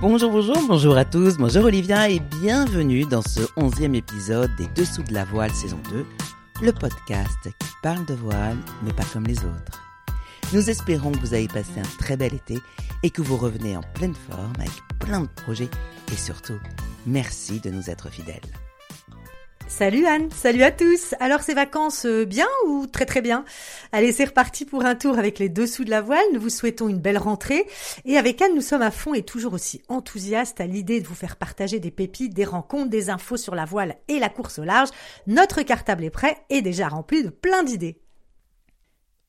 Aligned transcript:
Bonjour, 0.00 0.30
bonjour, 0.30 0.56
bonjour 0.68 0.96
à 0.96 1.04
tous, 1.04 1.38
bonjour 1.38 1.64
Olivia 1.64 2.08
et 2.08 2.20
bienvenue 2.20 3.04
dans 3.04 3.20
ce 3.20 3.40
onzième 3.56 3.96
épisode 3.96 4.54
des 4.54 4.68
Dessous 4.68 5.02
de 5.02 5.12
la 5.12 5.24
voile 5.24 5.50
saison 5.50 5.80
2, 5.90 6.06
le 6.62 6.72
podcast 6.72 7.36
qui 7.42 7.68
parle 7.82 8.06
de 8.06 8.14
voile 8.14 8.56
mais 8.84 8.92
pas 8.92 9.02
comme 9.12 9.26
les 9.26 9.38
autres. 9.38 9.82
Nous 10.52 10.70
espérons 10.70 11.10
que 11.10 11.18
vous 11.18 11.34
avez 11.34 11.48
passé 11.48 11.80
un 11.80 11.98
très 11.98 12.16
bel 12.16 12.32
été 12.32 12.60
et 13.02 13.10
que 13.10 13.22
vous 13.22 13.36
revenez 13.36 13.76
en 13.76 13.82
pleine 13.94 14.14
forme 14.14 14.54
avec 14.60 14.70
plein 15.00 15.22
de 15.22 15.28
projets 15.44 15.70
et 16.12 16.16
surtout, 16.16 16.60
merci 17.04 17.58
de 17.58 17.70
nous 17.70 17.90
être 17.90 18.08
fidèles. 18.08 18.40
Salut 19.68 20.06
Anne, 20.06 20.30
salut 20.30 20.62
à 20.62 20.70
tous. 20.70 21.14
Alors 21.20 21.42
ces 21.42 21.52
vacances 21.52 22.06
euh, 22.06 22.24
bien 22.24 22.48
ou 22.66 22.86
très 22.86 23.04
très 23.04 23.20
bien? 23.20 23.44
Allez, 23.92 24.12
c'est 24.12 24.24
reparti 24.24 24.64
pour 24.64 24.86
un 24.86 24.94
tour 24.94 25.18
avec 25.18 25.38
les 25.38 25.50
dessous 25.50 25.84
de 25.84 25.90
la 25.90 26.00
voile. 26.00 26.24
Nous 26.32 26.40
vous 26.40 26.48
souhaitons 26.48 26.88
une 26.88 26.98
belle 26.98 27.18
rentrée 27.18 27.66
et 28.06 28.16
avec 28.16 28.40
Anne, 28.40 28.54
nous 28.54 28.62
sommes 28.62 28.82
à 28.82 28.90
fond 28.90 29.12
et 29.12 29.22
toujours 29.22 29.52
aussi 29.52 29.82
enthousiastes 29.88 30.60
à 30.62 30.66
l'idée 30.66 31.02
de 31.02 31.06
vous 31.06 31.14
faire 31.14 31.36
partager 31.36 31.80
des 31.80 31.90
pépites, 31.90 32.32
des 32.32 32.46
rencontres, 32.46 32.88
des 32.88 33.10
infos 33.10 33.36
sur 33.36 33.54
la 33.54 33.66
voile 33.66 33.96
et 34.08 34.18
la 34.18 34.30
course 34.30 34.58
au 34.58 34.64
large. 34.64 34.88
Notre 35.26 35.60
cartable 35.62 36.04
est 36.04 36.10
prêt 36.10 36.38
et 36.48 36.62
déjà 36.62 36.88
rempli 36.88 37.22
de 37.22 37.28
plein 37.28 37.62
d'idées. 37.62 38.00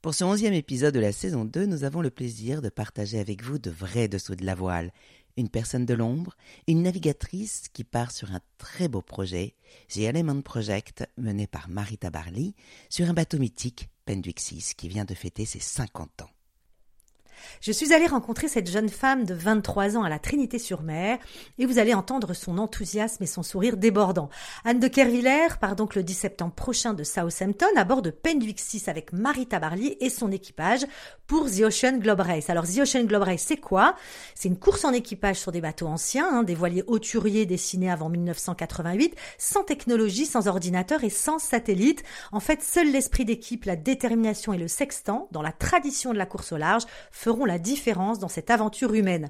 Pour 0.01 0.13
ce 0.13 0.23
onzième 0.23 0.53
épisode 0.53 0.93
de 0.93 1.01
la 1.01 1.11
saison 1.11 1.43
2, 1.43 1.65
nous 1.65 1.83
avons 1.83 2.01
le 2.01 2.09
plaisir 2.09 2.61
de 2.61 2.69
partager 2.69 3.19
avec 3.19 3.43
vous 3.43 3.59
de 3.59 3.69
vrais 3.69 4.07
dessous 4.07 4.35
de 4.35 4.45
la 4.45 4.55
voile 4.55 4.93
une 5.39 5.49
personne 5.49 5.85
de 5.85 5.93
l'ombre, 5.93 6.35
une 6.67 6.83
navigatrice 6.83 7.69
qui 7.73 7.83
part 7.83 8.11
sur 8.11 8.31
un 8.33 8.41
très 8.57 8.87
beau 8.87 9.01
projet, 9.01 9.55
The 9.89 9.99
Element 9.99 10.41
Project, 10.41 11.07
mené 11.17 11.47
par 11.47 11.69
Marita 11.69 12.09
Barley, 12.09 12.53
sur 12.89 13.09
un 13.09 13.13
bateau 13.13 13.39
mythique, 13.39 13.89
Penduixis, 14.05 14.73
qui 14.75 14.89
vient 14.89 15.05
de 15.05 15.13
fêter 15.13 15.45
ses 15.45 15.59
50 15.59 16.23
ans. 16.23 16.29
Je 17.61 17.71
suis 17.71 17.93
allée 17.93 18.07
rencontrer 18.07 18.47
cette 18.47 18.69
jeune 18.69 18.89
femme 18.89 19.25
de 19.25 19.33
23 19.33 19.97
ans 19.97 20.03
à 20.03 20.09
la 20.09 20.19
Trinité-sur-Mer 20.19 21.17
et 21.57 21.65
vous 21.65 21.79
allez 21.79 21.93
entendre 21.93 22.33
son 22.33 22.57
enthousiasme 22.57 23.23
et 23.23 23.27
son 23.27 23.43
sourire 23.43 23.77
débordant. 23.77 24.29
Anne 24.65 24.79
de 24.79 24.87
Kerviller 24.87 25.47
part 25.59 25.75
donc 25.75 25.95
le 25.95 26.03
10 26.03 26.13
septembre 26.13 26.53
prochain 26.53 26.93
de 26.93 27.03
Southampton 27.03 27.67
à 27.75 27.83
bord 27.83 28.01
de 28.01 28.11
Penduix 28.11 28.55
6 28.57 28.87
avec 28.87 29.13
Marita 29.13 29.59
Barley 29.59 29.97
et 29.99 30.09
son 30.09 30.31
équipage 30.31 30.85
pour 31.27 31.49
The 31.49 31.61
Ocean 31.61 31.97
Globe 31.99 32.21
Race. 32.21 32.49
Alors 32.49 32.65
The 32.65 32.79
Ocean 32.79 33.03
Globe 33.03 33.23
Race, 33.23 33.43
c'est 33.45 33.57
quoi? 33.57 33.95
C'est 34.35 34.47
une 34.47 34.57
course 34.57 34.83
en 34.83 34.93
équipage 34.93 35.37
sur 35.37 35.51
des 35.51 35.61
bateaux 35.61 35.87
anciens, 35.87 36.27
hein, 36.31 36.43
des 36.43 36.55
voiliers 36.55 36.83
hauturiers 36.87 37.45
dessinés 37.45 37.91
avant 37.91 38.09
1988, 38.09 39.15
sans 39.37 39.63
technologie, 39.63 40.25
sans 40.25 40.47
ordinateur 40.47 41.03
et 41.03 41.09
sans 41.09 41.39
satellite. 41.39 42.03
En 42.31 42.39
fait, 42.39 42.63
seul 42.63 42.91
l'esprit 42.91 43.25
d'équipe, 43.25 43.65
la 43.65 43.75
détermination 43.75 44.53
et 44.53 44.57
le 44.57 44.67
sextant, 44.67 45.27
dans 45.31 45.41
la 45.41 45.51
tradition 45.51 46.13
de 46.13 46.17
la 46.17 46.25
course 46.25 46.51
au 46.51 46.57
large, 46.57 46.83
la 47.45 47.59
différence 47.59 48.19
dans 48.19 48.27
cette 48.27 48.49
aventure 48.49 48.93
humaine. 48.93 49.29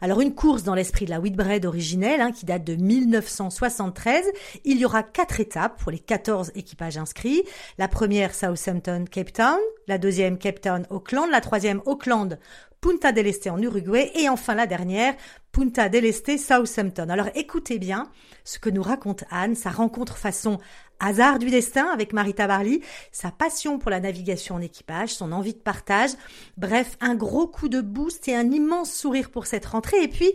Alors 0.00 0.20
une 0.20 0.34
course 0.34 0.62
dans 0.62 0.74
l'esprit 0.74 1.04
de 1.04 1.10
la 1.10 1.20
Whitbread 1.20 1.66
originelle, 1.66 2.20
hein, 2.20 2.32
qui 2.32 2.46
date 2.46 2.64
de 2.64 2.74
1973. 2.74 4.24
Il 4.64 4.78
y 4.78 4.84
aura 4.84 5.02
quatre 5.02 5.40
étapes 5.40 5.78
pour 5.80 5.90
les 5.90 5.98
14 5.98 6.52
équipages 6.54 6.96
inscrits. 6.96 7.42
La 7.78 7.88
première, 7.88 8.34
Southampton, 8.34 9.04
Cape 9.10 9.32
Town. 9.32 9.58
La 9.86 9.98
deuxième, 9.98 10.38
Cape 10.38 10.60
Town, 10.60 10.86
Auckland. 10.90 11.30
La 11.30 11.40
troisième, 11.40 11.82
Auckland, 11.86 12.38
Punta 12.80 13.12
del 13.12 13.26
Este 13.26 13.50
en 13.50 13.60
Uruguay 13.60 14.10
et 14.14 14.30
enfin 14.30 14.54
la 14.54 14.66
dernière, 14.66 15.14
Punta 15.52 15.90
del 15.90 16.06
Este, 16.06 16.38
Southampton. 16.38 17.10
Alors 17.10 17.28
écoutez 17.34 17.78
bien 17.78 18.10
ce 18.42 18.58
que 18.58 18.70
nous 18.70 18.82
raconte 18.82 19.24
Anne, 19.30 19.54
sa 19.54 19.68
rencontre 19.68 20.16
façon 20.16 20.58
hasard 20.98 21.38
du 21.38 21.50
destin 21.50 21.86
avec 21.86 22.12
Marita 22.14 22.46
Barley, 22.46 22.80
sa 23.12 23.30
passion 23.30 23.78
pour 23.78 23.90
la 23.90 24.00
navigation 24.00 24.54
en 24.54 24.60
équipage, 24.60 25.14
son 25.14 25.32
envie 25.32 25.52
de 25.52 25.58
partage, 25.58 26.10
bref, 26.56 26.96
un 27.00 27.14
gros 27.14 27.46
coup 27.46 27.68
de 27.68 27.82
boost 27.82 28.28
et 28.28 28.34
un 28.34 28.50
immense 28.50 28.92
sourire 28.92 29.30
pour 29.30 29.46
cette 29.46 29.66
rentrée 29.66 30.02
et 30.02 30.08
puis 30.08 30.32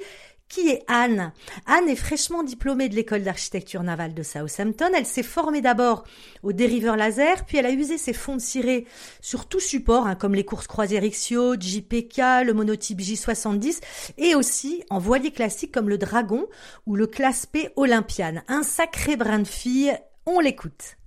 qui 0.49 0.69
est 0.69 0.83
Anne? 0.87 1.31
Anne 1.65 1.89
est 1.89 1.95
fraîchement 1.95 2.43
diplômée 2.43 2.89
de 2.89 2.95
l'école 2.95 3.23
d'architecture 3.23 3.83
navale 3.83 4.13
de 4.13 4.23
Southampton. 4.23 4.91
Elle 4.95 5.05
s'est 5.05 5.23
formée 5.23 5.61
d'abord 5.61 6.03
au 6.43 6.53
dériveur 6.53 6.95
laser, 6.95 7.45
puis 7.45 7.57
elle 7.57 7.65
a 7.65 7.71
usé 7.71 7.97
ses 7.97 8.13
fonds 8.13 8.35
de 8.35 8.41
ciré 8.41 8.85
sur 9.21 9.47
tout 9.47 9.59
support, 9.59 10.07
hein, 10.07 10.15
comme 10.15 10.35
les 10.35 10.45
courses 10.45 10.67
croisières 10.67 11.03
Ixio, 11.03 11.55
JPK, 11.59 12.45
le 12.45 12.53
monotype 12.53 13.01
J70, 13.01 13.81
et 14.17 14.35
aussi 14.35 14.83
en 14.89 14.99
voilier 14.99 15.31
classique 15.31 15.71
comme 15.71 15.89
le 15.89 15.97
Dragon 15.97 16.45
ou 16.85 16.95
le 16.95 17.07
Classe 17.07 17.45
P 17.45 17.69
Olympian. 17.75 18.41
Un 18.47 18.63
sacré 18.63 19.15
brin 19.15 19.39
de 19.39 19.47
fille 19.47 19.93
on 20.25 20.39
l'écoute. 20.39 20.97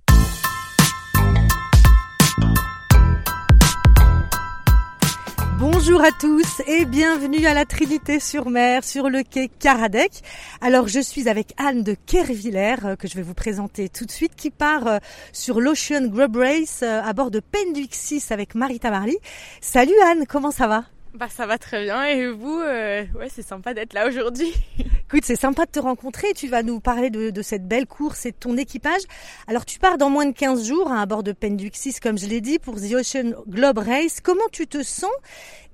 Bonjour 5.59 6.01
à 6.01 6.11
tous 6.13 6.61
et 6.67 6.85
bienvenue 6.85 7.45
à 7.45 7.53
la 7.53 7.65
Trinité 7.65 8.21
sur 8.21 8.49
mer 8.49 8.85
sur 8.85 9.09
le 9.09 9.23
quai 9.23 9.49
Caradec. 9.49 10.21
Alors 10.61 10.87
je 10.87 11.01
suis 11.01 11.27
avec 11.27 11.53
Anne 11.57 11.83
de 11.83 11.97
Kerviller 12.05 12.75
euh, 12.85 12.95
que 12.95 13.09
je 13.09 13.15
vais 13.15 13.21
vous 13.21 13.33
présenter 13.33 13.89
tout 13.89 14.05
de 14.05 14.11
suite 14.11 14.37
qui 14.37 14.51
part 14.51 14.87
euh, 14.87 14.97
sur 15.33 15.59
l'Ocean 15.59 16.07
Grub 16.07 16.37
Race 16.37 16.79
euh, 16.81 17.01
à 17.03 17.11
bord 17.11 17.29
de 17.29 17.41
Penduix 17.41 17.89
6 17.91 18.31
avec 18.31 18.55
Marita 18.55 18.89
Marley. 18.89 19.17
Salut 19.59 19.99
Anne, 20.05 20.25
comment 20.25 20.51
ça 20.51 20.67
va? 20.67 20.85
Bah 21.13 21.27
ça 21.29 21.45
va 21.45 21.57
très 21.57 21.83
bien 21.83 22.03
et 22.05 22.29
vous, 22.29 22.59
euh, 22.59 23.03
ouais 23.15 23.29
c'est 23.29 23.41
sympa 23.41 23.73
d'être 23.73 23.93
là 23.93 24.07
aujourd'hui. 24.07 24.53
Écoute, 25.07 25.23
c'est 25.23 25.35
sympa 25.35 25.65
de 25.65 25.71
te 25.71 25.79
rencontrer. 25.79 26.33
Tu 26.35 26.47
vas 26.47 26.61
nous 26.61 26.79
parler 26.79 27.09
de, 27.09 27.31
de, 27.31 27.41
cette 27.41 27.67
belle 27.67 27.87
course 27.87 28.27
et 28.27 28.31
de 28.31 28.37
ton 28.37 28.57
équipage. 28.57 29.01
Alors 29.47 29.65
tu 29.65 29.79
pars 29.79 29.97
dans 29.97 30.09
moins 30.11 30.27
de 30.27 30.33
15 30.33 30.67
jours 30.67 30.91
hein, 30.91 31.01
à 31.01 31.05
bord 31.07 31.23
de 31.23 31.31
Penduxis, 31.31 31.95
comme 31.99 32.17
je 32.17 32.27
l'ai 32.27 32.41
dit, 32.41 32.59
pour 32.59 32.75
The 32.75 32.93
Ocean 32.93 33.33
Globe 33.47 33.79
Race. 33.79 34.21
Comment 34.21 34.47
tu 34.51 34.67
te 34.67 34.83
sens 34.83 35.09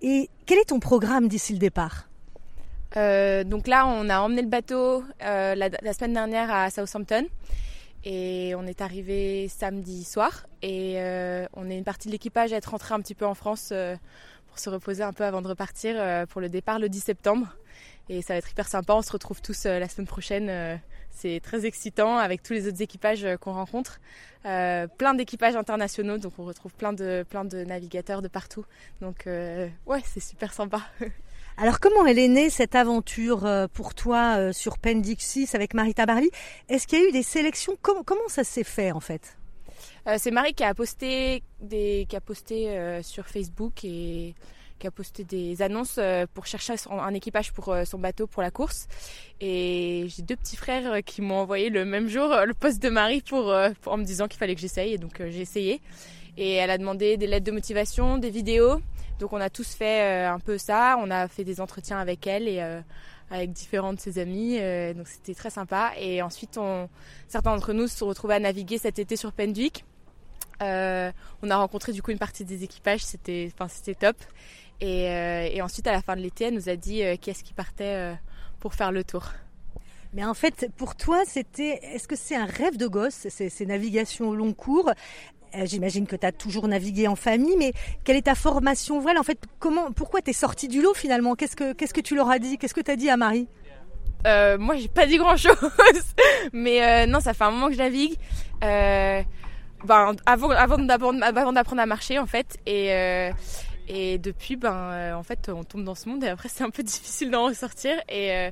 et 0.01 0.29
quel 0.45 0.59
est 0.59 0.69
ton 0.69 0.79
programme 0.79 1.27
d'ici 1.27 1.51
le 1.51 1.59
départ? 1.59 2.07
Euh, 2.95 3.43
Donc 3.43 3.67
là, 3.67 3.87
on 3.87 4.09
a 4.09 4.19
emmené 4.19 4.41
le 4.41 4.47
bateau 4.47 5.03
euh, 5.23 5.55
la, 5.55 5.69
la, 5.81 5.93
semaine 5.93 6.13
dernière 6.13 6.53
à 6.53 6.69
Southampton. 6.69 7.25
Et 8.05 8.53
on 8.55 8.67
est 8.67 8.81
arrivé 8.81 9.47
samedi 9.47 10.03
soir 10.03 10.45
et 10.61 11.01
euh, 11.01 11.47
on 11.53 11.71
est 11.71 11.77
une 11.77 11.83
partie 11.83 12.07
de 12.07 12.11
l'équipage 12.11 12.53
à 12.53 12.57
être 12.57 12.69
rentré 12.69 12.93
un 12.93 13.01
petit 13.01 13.15
peu 13.15 13.25
en 13.25 13.33
France 13.33 13.73
se 14.59 14.69
reposer 14.69 15.03
un 15.03 15.13
peu 15.13 15.23
avant 15.23 15.41
de 15.41 15.47
repartir 15.47 15.95
euh, 15.97 16.25
pour 16.25 16.41
le 16.41 16.49
départ 16.49 16.79
le 16.79 16.89
10 16.89 16.99
septembre. 16.99 17.47
Et 18.09 18.21
ça 18.21 18.33
va 18.33 18.37
être 18.37 18.51
hyper 18.51 18.67
sympa. 18.67 18.93
On 18.93 19.01
se 19.01 19.11
retrouve 19.11 19.41
tous 19.41 19.65
euh, 19.65 19.79
la 19.79 19.89
semaine 19.89 20.07
prochaine. 20.07 20.47
Euh, 20.49 20.75
c'est 21.11 21.39
très 21.43 21.65
excitant 21.65 22.17
avec 22.17 22.43
tous 22.43 22.53
les 22.53 22.67
autres 22.67 22.81
équipages 22.81 23.25
qu'on 23.39 23.53
rencontre. 23.53 23.99
plein 24.43 25.13
d'équipages 25.15 25.55
internationaux, 25.55 26.17
donc 26.17 26.33
on 26.37 26.43
retrouve 26.43 26.73
plein 26.73 26.91
de, 26.91 27.25
plein 27.29 27.45
de 27.45 27.63
navigateurs 27.63 28.21
de 28.21 28.27
partout. 28.27 28.65
Donc 28.99 29.23
ouais, 29.25 30.01
c'est 30.03 30.19
super 30.19 30.51
sympa. 30.51 30.81
Alors 31.57 31.79
comment 31.79 32.05
elle 32.05 32.19
est 32.19 32.27
née 32.27 32.49
cette 32.49 32.75
aventure 32.75 33.47
pour 33.71 33.95
toi 33.95 34.51
sur 34.51 34.77
Pendixis 34.77 35.51
avec 35.53 35.73
Marita 35.73 36.05
Barley 36.05 36.29
Est-ce 36.67 36.85
qu'il 36.85 36.99
y 36.99 37.05
a 37.05 37.07
eu 37.07 37.13
des 37.13 37.23
sélections? 37.23 37.77
Comment, 37.81 38.03
comment 38.03 38.27
ça 38.27 38.43
s'est 38.43 38.65
fait 38.65 38.91
en 38.91 38.99
fait? 38.99 39.37
Euh, 40.07 40.17
c'est 40.19 40.31
Marie 40.31 40.53
qui 40.53 40.63
a 40.63 40.73
posté, 40.73 41.41
des, 41.61 42.05
qui 42.07 42.15
a 42.15 42.21
posté 42.21 42.69
euh, 42.69 43.01
sur 43.01 43.25
Facebook 43.25 43.83
et 43.83 44.35
qui 44.77 44.87
a 44.87 44.91
posté 44.91 45.23
des 45.23 45.61
annonces 45.63 45.95
euh, 45.97 46.27
pour 46.31 46.45
chercher 46.45 46.75
un 46.91 47.13
équipage 47.13 47.51
pour 47.53 47.75
son 47.85 47.97
bateau 47.97 48.27
pour 48.27 48.43
la 48.43 48.51
course. 48.51 48.87
Et 49.41 50.05
j'ai 50.09 50.21
deux 50.21 50.35
petits 50.35 50.57
frères 50.57 51.03
qui 51.03 51.21
m'ont 51.21 51.39
envoyé 51.39 51.69
le 51.69 51.85
même 51.85 52.07
jour 52.07 52.35
le 52.45 52.53
poste 52.53 52.83
de 52.83 52.89
Marie 52.89 53.21
pour, 53.21 53.47
en 53.47 53.97
me 53.97 54.03
disant 54.03 54.27
qu'il 54.27 54.37
fallait 54.37 54.53
que 54.53 54.61
j'essaye. 54.61 54.93
Et 54.93 54.97
donc 54.97 55.13
j'ai 55.17 55.41
essayé. 55.41 55.81
Et 56.37 56.53
elle 56.53 56.69
a 56.69 56.77
demandé 56.77 57.17
des 57.17 57.25
lettres 57.25 57.45
de 57.45 57.51
motivation, 57.51 58.17
des 58.17 58.29
vidéos. 58.29 58.81
Donc 59.19 59.33
on 59.33 59.39
a 59.39 59.49
tous 59.49 59.73
fait 59.73 60.25
un 60.25 60.39
peu 60.39 60.57
ça. 60.57 60.97
On 60.99 61.09
a 61.09 61.27
fait 61.29 61.45
des 61.45 61.61
entretiens 61.61 61.97
avec 61.97 62.27
elle 62.27 62.47
et 62.49 62.59
avec 63.31 63.53
différents 63.53 63.93
de 63.93 63.99
ses 63.99 64.19
amis. 64.19 64.59
donc 64.93 65.07
c'était 65.07 65.33
très 65.33 65.49
sympa. 65.49 65.93
Et 65.97 66.21
ensuite, 66.21 66.57
on, 66.57 66.89
certains 67.29 67.55
d'entre 67.55 67.71
nous 67.73 67.87
se 67.87 67.97
sont 67.97 68.07
retrouvés 68.07 68.35
à 68.35 68.39
naviguer 68.39 68.77
cet 68.77 68.99
été 68.99 69.15
sur 69.15 69.31
Pendwick. 69.31 69.85
Euh, 70.61 71.11
on 71.41 71.49
a 71.49 71.57
rencontré 71.57 71.91
du 71.91 72.01
coup 72.01 72.11
une 72.11 72.17
partie 72.17 72.45
des 72.45 72.63
équipages, 72.63 73.03
c'était, 73.03 73.51
enfin, 73.53 73.67
c'était 73.67 73.95
top. 73.95 74.15
Et, 74.81 75.09
euh, 75.09 75.47
et, 75.51 75.61
ensuite, 75.61 75.87
à 75.87 75.91
la 75.91 76.01
fin 76.01 76.15
de 76.15 76.21
l'été, 76.21 76.45
elle 76.45 76.53
nous 76.53 76.69
a 76.69 76.75
dit 76.75 77.03
euh, 77.03 77.15
qui 77.15 77.29
est-ce 77.29 77.43
qui 77.43 77.53
partait 77.53 77.83
euh, 77.95 78.13
pour 78.59 78.73
faire 78.73 78.91
le 78.91 79.03
tour. 79.03 79.31
Mais 80.13 80.25
en 80.25 80.33
fait, 80.33 80.69
pour 80.77 80.95
toi, 80.95 81.23
c'était, 81.25 81.79
est-ce 81.93 82.07
que 82.07 82.15
c'est 82.15 82.35
un 82.35 82.45
rêve 82.45 82.77
de 82.77 82.87
gosse, 82.87 83.27
ces, 83.29 83.49
ces 83.49 83.65
navigations 83.65 84.29
au 84.29 84.35
long 84.35 84.53
cours? 84.53 84.91
J'imagine 85.63 86.05
que 86.05 86.17
tu 86.17 86.25
as 86.25 86.33
toujours 86.33 86.67
navigué 86.67 87.07
en 87.07 87.15
famille, 87.15 87.55
mais 87.57 87.71
quelle 88.03 88.17
est 88.17 88.23
ta 88.23 88.35
formation 88.35 88.99
voile 88.99 89.17
En 89.17 89.23
fait, 89.23 89.39
comment, 89.59 89.91
pourquoi 89.93 90.21
t'es 90.21 90.33
sortie 90.33 90.67
du 90.67 90.81
lot 90.81 90.93
finalement? 90.93 91.35
Qu'est-ce 91.35 91.55
que, 91.55 91.71
qu'est-ce 91.71 91.93
que 91.93 92.01
tu 92.01 92.15
leur 92.15 92.29
as 92.29 92.39
dit? 92.39 92.57
Qu'est-ce 92.57 92.73
que 92.73 92.81
tu 92.81 92.91
as 92.91 92.97
dit 92.97 93.09
à 93.09 93.15
Marie? 93.15 93.47
Moi, 94.25 94.75
j'ai 94.77 94.87
pas 94.87 95.05
dit 95.05 95.17
grand-chose, 95.17 95.55
mais 96.53 97.07
non, 97.07 97.19
ça 97.19 97.33
fait 97.33 97.43
un 97.43 97.51
moment 97.51 97.67
que 97.67 97.73
je 97.73 97.77
navigue. 97.77 98.15
Ben, 99.85 100.15
avant, 100.25 100.49
avant 100.49 100.77
d'apprendre 100.77 101.81
à 101.81 101.85
marcher 101.85 102.19
en 102.19 102.25
fait. 102.25 102.57
Et, 102.65 102.91
euh, 102.91 103.31
et 103.87 104.17
depuis, 104.17 104.55
ben, 104.55 104.73
euh, 104.73 105.13
en 105.13 105.23
fait, 105.23 105.49
on 105.49 105.63
tombe 105.63 105.83
dans 105.83 105.95
ce 105.95 106.09
monde 106.09 106.23
et 106.23 106.27
après 106.27 106.49
c'est 106.49 106.63
un 106.63 106.69
peu 106.69 106.83
difficile 106.83 107.31
d'en 107.31 107.45
ressortir. 107.45 107.95
Et, 108.09 108.31
euh, 108.31 108.51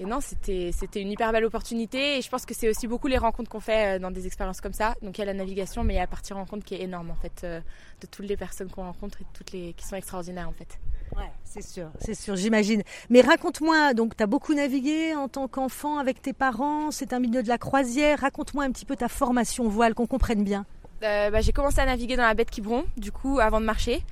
et 0.00 0.06
non, 0.06 0.20
c'était 0.20 0.72
une 0.96 1.10
hyper 1.10 1.30
belle 1.30 1.44
opportunité. 1.44 2.16
Et 2.16 2.22
je 2.22 2.28
pense 2.30 2.46
que 2.46 2.54
c'est 2.54 2.68
aussi 2.68 2.86
beaucoup 2.86 3.06
les 3.06 3.18
rencontres 3.18 3.50
qu'on 3.50 3.60
fait 3.60 3.98
dans 3.98 4.10
des 4.10 4.26
expériences 4.26 4.60
comme 4.60 4.72
ça. 4.72 4.94
Donc 5.02 5.18
il 5.18 5.20
y 5.20 5.22
a 5.22 5.26
la 5.26 5.34
navigation, 5.34 5.84
mais 5.84 5.92
il 5.92 5.96
y 5.96 6.00
a 6.00 6.02
la 6.02 6.06
partie 6.06 6.32
rencontre 6.32 6.64
qui 6.64 6.74
est 6.74 6.80
énorme 6.80 7.10
en 7.10 7.14
fait, 7.14 7.44
de 7.44 8.06
toutes 8.06 8.26
les 8.26 8.36
personnes 8.36 8.70
qu'on 8.70 8.84
rencontre 8.84 9.20
et 9.20 9.26
toutes 9.34 9.52
les 9.52 9.74
qui 9.74 9.86
sont 9.86 9.96
extraordinaires 9.96 10.48
en 10.48 10.52
fait. 10.52 10.78
Ouais, 11.16 11.30
c'est 11.44 11.62
sûr, 11.62 11.88
c'est 11.98 12.14
sûr, 12.14 12.36
j'imagine. 12.36 12.82
Mais 13.10 13.20
raconte-moi, 13.20 13.94
donc 13.94 14.16
tu 14.16 14.22
as 14.22 14.26
beaucoup 14.26 14.54
navigué 14.54 15.14
en 15.14 15.28
tant 15.28 15.48
qu'enfant 15.48 15.98
avec 15.98 16.22
tes 16.22 16.32
parents, 16.32 16.90
c'est 16.90 17.12
un 17.12 17.18
milieu 17.18 17.42
de 17.42 17.48
la 17.48 17.58
croisière. 17.58 18.20
Raconte-moi 18.20 18.64
un 18.64 18.70
petit 18.70 18.86
peu 18.86 18.96
ta 18.96 19.08
formation 19.08 19.68
voile, 19.68 19.94
qu'on 19.94 20.06
comprenne 20.06 20.44
bien. 20.44 20.64
Euh, 21.02 21.30
bah, 21.30 21.40
j'ai 21.40 21.52
commencé 21.52 21.80
à 21.80 21.86
naviguer 21.86 22.16
dans 22.16 22.22
la 22.22 22.34
baie 22.34 22.44
de 22.44 22.50
Quiberon, 22.50 22.84
du 22.96 23.10
coup, 23.10 23.40
avant 23.40 23.60
de 23.60 23.66
marcher. 23.66 24.02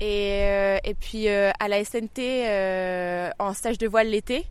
Et, 0.00 0.40
euh, 0.42 0.78
et 0.84 0.94
puis 0.94 1.28
euh, 1.28 1.50
à 1.60 1.68
la 1.68 1.84
SNT 1.84 2.18
euh, 2.18 3.30
en 3.38 3.54
stage 3.54 3.78
de 3.78 3.86
voile 3.86 4.08
l'été. 4.08 4.44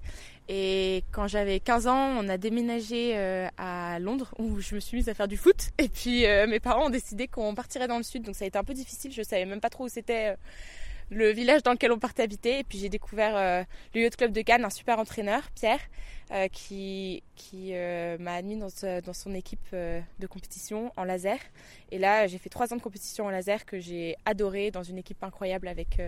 Et 0.49 1.03
quand 1.11 1.27
j'avais 1.27 1.59
15 1.59 1.87
ans, 1.87 2.15
on 2.19 2.27
a 2.27 2.37
déménagé 2.37 3.13
euh, 3.15 3.47
à 3.57 3.97
Londres 3.99 4.33
où 4.37 4.59
je 4.59 4.75
me 4.75 4.79
suis 4.81 4.97
mise 4.97 5.07
à 5.07 5.13
faire 5.13 5.27
du 5.27 5.37
foot. 5.37 5.69
Et 5.77 5.87
puis 5.87 6.25
euh, 6.25 6.47
mes 6.47 6.59
parents 6.59 6.87
ont 6.87 6.89
décidé 6.89 7.27
qu'on 7.27 7.55
partirait 7.55 7.87
dans 7.87 7.97
le 7.97 8.03
sud, 8.03 8.23
donc 8.23 8.35
ça 8.35 8.43
a 8.43 8.47
été 8.47 8.57
un 8.57 8.63
peu 8.63 8.73
difficile. 8.73 9.11
Je 9.13 9.21
savais 9.23 9.45
même 9.45 9.61
pas 9.61 9.69
trop 9.69 9.85
où 9.85 9.89
c'était 9.89 10.31
euh, 10.31 10.35
le 11.13 11.29
village 11.31 11.63
dans 11.63 11.71
lequel 11.71 11.91
on 11.91 11.99
partait 11.99 12.23
habiter. 12.23 12.59
Et 12.59 12.63
puis 12.63 12.77
j'ai 12.77 12.89
découvert 12.89 13.35
euh, 13.35 13.63
le 13.93 14.01
yacht 14.01 14.15
club 14.15 14.31
de 14.31 14.41
Cannes, 14.41 14.65
un 14.65 14.69
super 14.69 14.99
entraîneur, 14.99 15.41
Pierre, 15.55 15.79
euh, 16.31 16.47
qui, 16.47 17.21
qui 17.35 17.71
euh, 17.73 18.17
m'a 18.17 18.35
admis 18.35 18.57
dans, 18.57 18.69
dans 19.05 19.13
son 19.13 19.35
équipe 19.35 19.59
euh, 19.73 19.99
de 20.19 20.25
compétition 20.25 20.91
en 20.97 21.03
laser. 21.03 21.37
Et 21.91 21.99
là, 21.99 22.27
j'ai 22.27 22.37
fait 22.37 22.49
trois 22.49 22.73
ans 22.73 22.77
de 22.77 22.81
compétition 22.81 23.25
en 23.25 23.29
laser 23.29 23.65
que 23.65 23.79
j'ai 23.79 24.15
adoré 24.25 24.71
dans 24.71 24.83
une 24.83 24.97
équipe 24.97 25.23
incroyable 25.23 25.67
avec, 25.67 26.01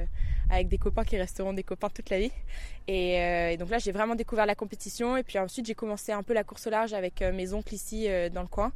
avec 0.49 0.67
des 0.67 0.77
copains 0.77 1.03
qui 1.03 1.17
resteront 1.17 1.53
des 1.53 1.63
copains 1.63 1.89
toute 1.89 2.09
la 2.09 2.19
vie. 2.19 2.31
Et, 2.87 3.55
donc 3.59 3.69
là, 3.69 3.77
j'ai 3.77 3.91
vraiment 3.91 4.15
découvert 4.15 4.47
la 4.47 4.55
compétition. 4.55 5.15
Et 5.15 5.21
puis 5.21 5.37
ensuite, 5.37 5.67
j'ai 5.67 5.75
commencé 5.75 6.11
un 6.11 6.23
peu 6.23 6.33
la 6.33 6.43
course 6.43 6.65
au 6.65 6.69
large 6.71 6.93
avec 6.93 7.21
mes 7.21 7.53
oncles 7.53 7.75
ici 7.75 8.07
dans 8.33 8.41
le 8.41 8.47
coin. 8.47 8.71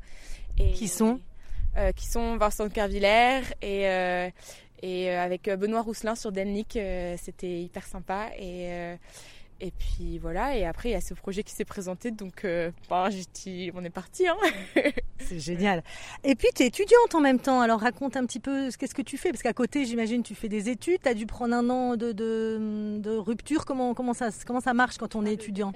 Qui 0.56 0.88
sont? 0.88 1.20
Euh, 1.78 1.92
Qui 1.92 2.08
sont 2.08 2.38
Vincent 2.38 2.70
Kervillers 2.70 3.42
et, 3.62 3.88
euh, 3.88 4.30
et 4.82 5.10
euh, 5.10 5.24
avec 5.24 5.50
Benoît 5.50 5.82
Rousselin 5.82 6.16
sur 6.16 6.32
Delnick. 6.32 6.76
euh, 6.76 7.16
C'était 7.22 7.62
hyper 7.62 7.86
sympa. 7.86 8.30
Et, 8.38 8.96
et 9.62 9.72
puis 9.72 10.20
voilà. 10.20 10.56
Et 10.56 10.66
après, 10.66 10.90
il 10.90 10.92
y 10.94 10.96
a 10.96 11.02
ce 11.02 11.14
projet 11.14 11.44
qui 11.44 11.54
s'est 11.54 11.66
présenté. 11.66 12.12
Donc, 12.12 12.44
ben, 12.44 13.10
dit, 13.34 13.72
on 13.76 13.84
est 13.84 13.90
parti. 13.90 14.28
Hein 14.28 14.38
C'est 15.20 15.40
génial. 15.40 15.84
Et 16.24 16.36
puis 16.36 16.48
tu 16.56 16.64
es 16.64 16.68
étudiante 16.68 17.14
en 17.14 17.20
même 17.20 17.40
temps, 17.40 17.60
alors 17.60 17.82
raconte 17.82 18.16
un 18.16 18.26
petit 18.26 18.40
peu 18.40 18.72
ce 18.72 18.78
qu'est-ce 18.78 18.96
que 18.96 19.02
tu 19.02 19.18
fais, 19.18 19.32
parce 19.32 19.44
qu'à 19.44 19.52
côté 19.52 19.84
j'imagine 19.84 20.24
tu 20.24 20.34
fais 20.34 20.48
des 20.48 20.70
études, 20.70 21.02
tu 21.04 21.10
as 21.10 21.14
dû 21.14 21.26
prendre 21.26 21.54
un 21.54 21.70
an 21.70 21.98
de, 21.98 22.14
de, 22.14 22.98
de 23.00 23.12
rupture, 23.18 23.66
comment, 23.66 23.94
comment, 23.94 24.14
ça, 24.14 24.30
comment 24.48 24.62
ça 24.62 24.74
marche 24.74 24.98
quand 24.98 25.16
on 25.16 25.26
est 25.26 25.34
étudiant? 25.34 25.74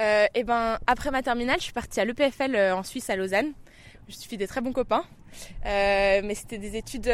Euh, 0.00 0.26
et 0.34 0.44
ben 0.44 0.78
après 0.86 1.10
ma 1.10 1.22
terminale, 1.22 1.56
je 1.58 1.64
suis 1.64 1.72
partie 1.72 2.00
à 2.00 2.04
l'EPFL 2.04 2.54
euh, 2.54 2.76
en 2.76 2.82
Suisse 2.82 3.08
à 3.10 3.16
Lausanne. 3.16 3.52
Je 4.08 4.14
suis 4.14 4.36
des 4.36 4.46
très 4.46 4.60
bons 4.60 4.72
copains, 4.72 5.04
Euh, 5.66 6.20
mais 6.22 6.34
c'était 6.34 6.58
des 6.58 6.76
études 6.76 7.10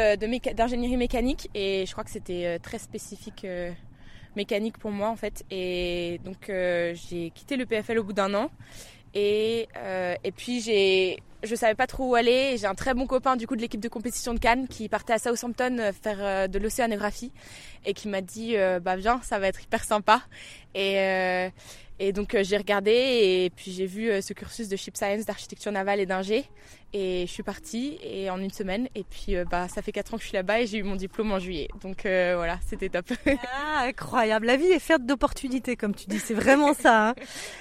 d'ingénierie 0.55 0.97
mécanique 0.97 1.49
et 1.55 1.85
je 1.87 1.91
crois 1.91 2.03
que 2.03 2.11
c'était 2.11 2.59
très 2.59 2.77
spécifique 2.77 3.47
mécanique 4.35 4.77
pour 4.77 4.91
moi 4.91 5.09
en 5.09 5.15
fait. 5.15 5.43
Et 5.49 6.19
donc 6.23 6.45
j'ai 6.49 7.31
quitté 7.31 7.55
l'EPFL 7.57 7.97
au 7.97 8.03
bout 8.03 8.13
d'un 8.13 8.33
an 8.35 8.51
et 9.15 9.67
et 10.23 10.31
puis 10.33 10.61
j'ai 10.61 11.17
je 11.43 11.55
savais 11.55 11.73
pas 11.73 11.87
trop 11.87 12.09
où 12.11 12.15
aller. 12.15 12.51
et 12.53 12.57
J'ai 12.57 12.67
un 12.67 12.75
très 12.75 12.93
bon 12.93 13.07
copain 13.07 13.35
du 13.37 13.47
coup 13.47 13.55
de 13.55 13.61
l'équipe 13.61 13.81
de 13.81 13.89
compétition 13.89 14.35
de 14.35 14.39
Cannes 14.39 14.67
qui 14.67 14.87
partait 14.87 15.13
à 15.13 15.17
Southampton 15.17 15.91
faire 16.03 16.47
de 16.47 16.59
l'océanographie 16.59 17.31
et 17.85 17.93
qui 17.93 18.07
m'a 18.07 18.21
dit 18.21 18.55
bah 18.81 18.97
viens 18.97 19.19
ça 19.23 19.39
va 19.39 19.47
être 19.47 19.63
hyper 19.63 19.83
sympa 19.83 20.21
et 20.75 21.49
et 22.03 22.13
donc 22.13 22.33
euh, 22.33 22.43
j'ai 22.43 22.57
regardé 22.57 22.91
et 22.91 23.51
puis 23.55 23.71
j'ai 23.71 23.85
vu 23.85 24.09
euh, 24.09 24.21
ce 24.21 24.33
cursus 24.33 24.67
de 24.67 24.75
ship 24.75 24.97
science, 24.97 25.23
d'architecture 25.25 25.71
navale 25.71 25.99
et 25.99 26.07
d'ingé 26.07 26.45
et 26.93 27.25
je 27.25 27.31
suis 27.31 27.43
partie 27.43 27.99
et 28.03 28.29
en 28.31 28.39
une 28.41 28.49
semaine 28.49 28.89
et 28.95 29.03
puis 29.03 29.35
euh, 29.37 29.45
bah 29.49 29.67
ça 29.69 29.81
fait 29.83 29.91
quatre 29.91 30.13
ans 30.13 30.17
que 30.17 30.23
je 30.23 30.27
suis 30.29 30.35
là-bas 30.35 30.61
et 30.61 30.67
j'ai 30.67 30.79
eu 30.79 30.83
mon 30.83 30.95
diplôme 30.95 31.31
en 31.31 31.37
juillet 31.39 31.67
donc 31.81 32.01
voilà 32.03 32.57
c'était 32.67 32.89
top. 32.89 33.05
Ah, 33.53 33.83
incroyable, 33.85 34.47
la 34.47 34.57
vie 34.57 34.65
est 34.65 34.79
faite 34.79 35.05
d'opportunités 35.05 35.75
comme 35.75 35.93
tu 35.95 36.07
dis, 36.07 36.19
c'est 36.19 36.33
vraiment 36.33 36.73
ça. 36.73 37.09
hein. 37.09 37.15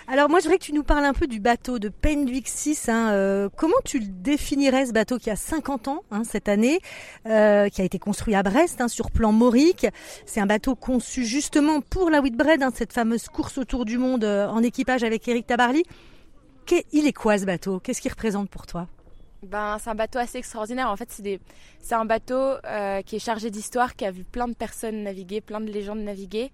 Alors 0.09 0.29
moi 0.31 0.39
je 0.41 0.45
voudrais 0.45 0.59
que 0.59 0.65
tu 0.65 0.73
nous 0.73 0.83
parles 0.83 1.05
un 1.05 1.13
peu 1.13 1.27
du 1.27 1.39
bateau 1.39 1.79
de 1.79 1.89
Pendwick 1.89 2.49
6. 2.49 2.89
hein, 2.89 3.49
comment 3.57 3.77
tu 3.85 3.99
le 3.99 4.07
définirais 4.07 4.87
ce 4.87 4.93
bateau 4.93 5.19
qui 5.19 5.31
a 5.31 5.37
50 5.37 5.89
ans 5.89 6.03
hein, 6.11 6.23
cette 6.25 6.49
année, 6.49 6.81
qui 7.25 7.31
a 7.31 7.85
été 7.85 7.99
construit 7.99 8.35
à 8.35 8.43
Brest 8.43 8.89
sur 8.89 9.11
plan 9.11 9.33
maurique? 9.33 9.87
C'est 10.27 10.41
un 10.41 10.47
bateau 10.47 10.75
conçu 10.75 11.25
justement 11.25 11.81
pour 11.83 12.11
la 12.11 12.21
Whitbread, 12.21 12.65
cette 12.75 12.93
fameuse 12.93 13.29
course 13.29 13.59
autour 13.59 13.85
du 13.85 13.99
monde 13.99 14.25
en 14.49 14.63
équipage 14.63 15.03
avec 15.05 15.27
Eric 15.29 15.47
Tabarly. 15.47 15.83
Qu'est- 16.67 16.87
Il 16.93 17.07
est 17.07 17.13
quoi 17.13 17.39
ce 17.39 17.45
bateau? 17.45 17.81
Qu'est-ce 17.81 18.01
qu'il 18.01 18.11
représente 18.11 18.49
pour 18.51 18.67
toi? 18.67 18.87
Ben, 19.43 19.79
c'est 19.81 19.89
un 19.91 19.95
bateau 19.95 20.19
assez 20.19 20.39
extraordinaire. 20.39 20.91
En 20.91 20.97
fait, 20.97 21.11
c'est 21.11 21.95
un 21.95 22.05
bateau 22.05 22.35
euh, 22.67 23.01
qui 23.03 23.17
est 23.17 23.21
chargé 23.21 23.51
d'histoire, 23.51 23.97
qui 23.97 24.05
a 24.05 24.11
vu 24.11 24.23
plein 24.25 24.47
de 24.49 24.55
personnes 24.55 25.03
naviguer, 25.03 25.41
plein 25.41 25.61
de 25.61 25.71
légendes 25.73 26.01
naviguer, 26.01 26.53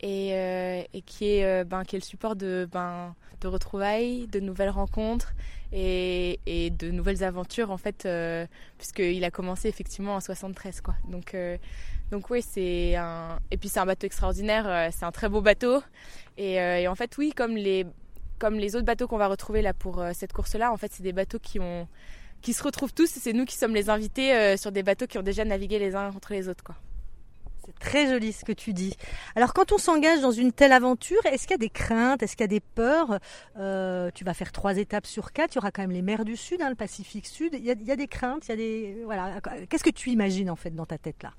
et, 0.00 0.30
euh, 0.32 0.82
qui, 1.04 1.26
est, 1.36 1.44
euh, 1.44 1.64
ben, 1.64 1.84
qui 1.84 1.96
est 1.96 1.98
le 1.98 2.04
support 2.04 2.34
de, 2.34 2.66
ben, 2.72 3.14
de 3.42 3.48
retrouvailles, 3.48 4.26
de 4.28 4.40
nouvelles 4.40 4.70
rencontres 4.70 5.32
et, 5.72 6.40
et 6.46 6.70
de 6.70 6.90
nouvelles 6.90 7.22
aventures, 7.22 7.70
en 7.70 7.76
fait, 7.76 8.06
euh, 8.06 8.46
puisqu'il 8.78 9.22
a 9.24 9.30
commencé 9.30 9.68
effectivement 9.68 10.14
en 10.16 10.20
73. 10.20 10.80
Quoi. 10.80 10.94
Donc, 11.08 11.34
euh, 11.34 11.58
donc 12.12 12.28
oui, 12.28 12.42
c'est 12.46 12.94
un... 12.94 13.38
Et 13.50 13.56
puis 13.56 13.70
c'est 13.70 13.80
un 13.80 13.86
bateau 13.86 14.06
extraordinaire, 14.06 14.68
euh, 14.68 14.90
c'est 14.92 15.06
un 15.06 15.10
très 15.12 15.30
beau 15.30 15.40
bateau. 15.40 15.82
Et, 16.36 16.60
euh, 16.60 16.90
en 16.90 16.94
fait, 16.94 17.16
oui, 17.16 17.32
comme 17.34 17.56
les, 17.56 17.86
autres 18.76 18.84
bateaux 18.84 19.08
qu'on 19.08 19.16
va 19.16 19.28
retrouver 19.28 19.62
là 19.62 19.72
pour 19.72 19.98
euh, 19.98 20.10
cette 20.12 20.34
course-là, 20.34 20.72
en 20.72 20.76
fait, 20.76 20.92
c'est 20.92 21.02
des 21.02 21.14
bateaux 21.14 21.38
qui 21.38 22.52
se 22.52 22.62
retrouvent 22.62 22.92
tous 22.92 23.06
c'est 23.06 23.32
nous 23.32 23.46
qui 23.46 23.56
sommes 23.56 23.74
les 23.74 23.88
invités 23.88 24.56
sur 24.58 24.72
des 24.72 24.82
bateaux 24.82 25.06
qui 25.06 25.16
ont 25.16 25.22
déjà 25.22 25.44
navigué 25.46 25.78
les 25.78 25.94
uns 25.94 26.12
contre 26.12 26.34
les 26.34 26.48
autres. 26.48 26.64
C'est 27.64 27.78
très 27.78 28.08
joli 28.08 28.32
ce 28.32 28.44
que 28.44 28.52
tu 28.52 28.74
dis. 28.74 28.94
Alors 29.36 29.54
quand 29.54 29.72
on 29.72 29.78
s'engage 29.78 30.20
dans 30.20 30.32
une 30.32 30.52
telle 30.52 30.72
aventure, 30.72 31.24
est-ce 31.24 31.46
qu'il 31.46 31.52
y 31.52 31.54
a 31.54 31.58
des 31.58 31.70
craintes, 31.70 32.22
est-ce 32.22 32.36
qu'il 32.36 32.42
y 32.42 32.44
a 32.44 32.48
des 32.48 32.60
peurs? 32.60 33.20
Tu 34.14 34.24
vas 34.24 34.34
faire 34.34 34.52
trois 34.52 34.76
étapes 34.76 35.06
sur 35.06 35.32
quatre, 35.32 35.54
il 35.54 35.56
y 35.56 35.58
aura 35.58 35.70
quand 35.70 35.82
même 35.82 35.92
les 35.92 36.02
mers 36.02 36.24
du 36.26 36.36
Sud, 36.36 36.60
hein, 36.60 36.68
le 36.68 36.74
Pacifique 36.74 37.26
Sud. 37.26 37.54
Il 37.54 37.64
y, 37.64 37.70
a, 37.70 37.74
il 37.74 37.86
y 37.86 37.92
a 37.92 37.96
des 37.96 38.08
craintes, 38.08 38.48
il 38.48 38.50
y 38.50 38.52
a 38.52 38.56
des 38.56 39.02
voilà. 39.04 39.40
Qu'est-ce 39.70 39.84
que 39.84 39.90
tu 39.90 40.10
imagines 40.10 40.50
en 40.50 40.56
fait 40.56 40.74
dans 40.74 40.86
ta 40.86 40.98
tête 40.98 41.22
là? 41.22 41.32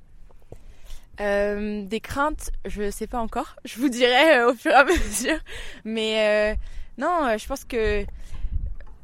Euh, 1.21 1.83
des 1.86 2.00
craintes, 2.00 2.50
je 2.65 2.89
sais 2.89 3.07
pas 3.07 3.19
encore. 3.19 3.56
Je 3.65 3.80
vous 3.80 3.89
dirai 3.89 4.38
euh, 4.39 4.51
au 4.51 4.56
fur 4.56 4.71
et 4.71 4.75
à 4.75 4.83
mesure. 4.83 5.38
Mais 5.86 6.54
euh, 6.54 6.56
non, 6.98 7.25
euh, 7.27 7.38
je 7.38 7.45
pense 7.48 7.63
que 7.65 8.04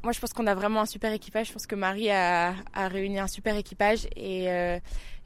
moi, 0.02 0.12
je 0.12 0.18
pense 0.18 0.32
qu'on 0.32 0.46
a 0.46 0.54
vraiment 0.54 0.80
un 0.80 0.86
super 0.86 1.12
équipage. 1.12 1.48
Je 1.48 1.52
pense 1.52 1.66
que 1.66 1.74
Marie 1.76 2.10
a, 2.10 2.54
a 2.72 2.88
réuni 2.88 3.18
un 3.18 3.26
super 3.28 3.56
équipage 3.56 4.06
et, 4.16 4.50
euh, 4.50 4.78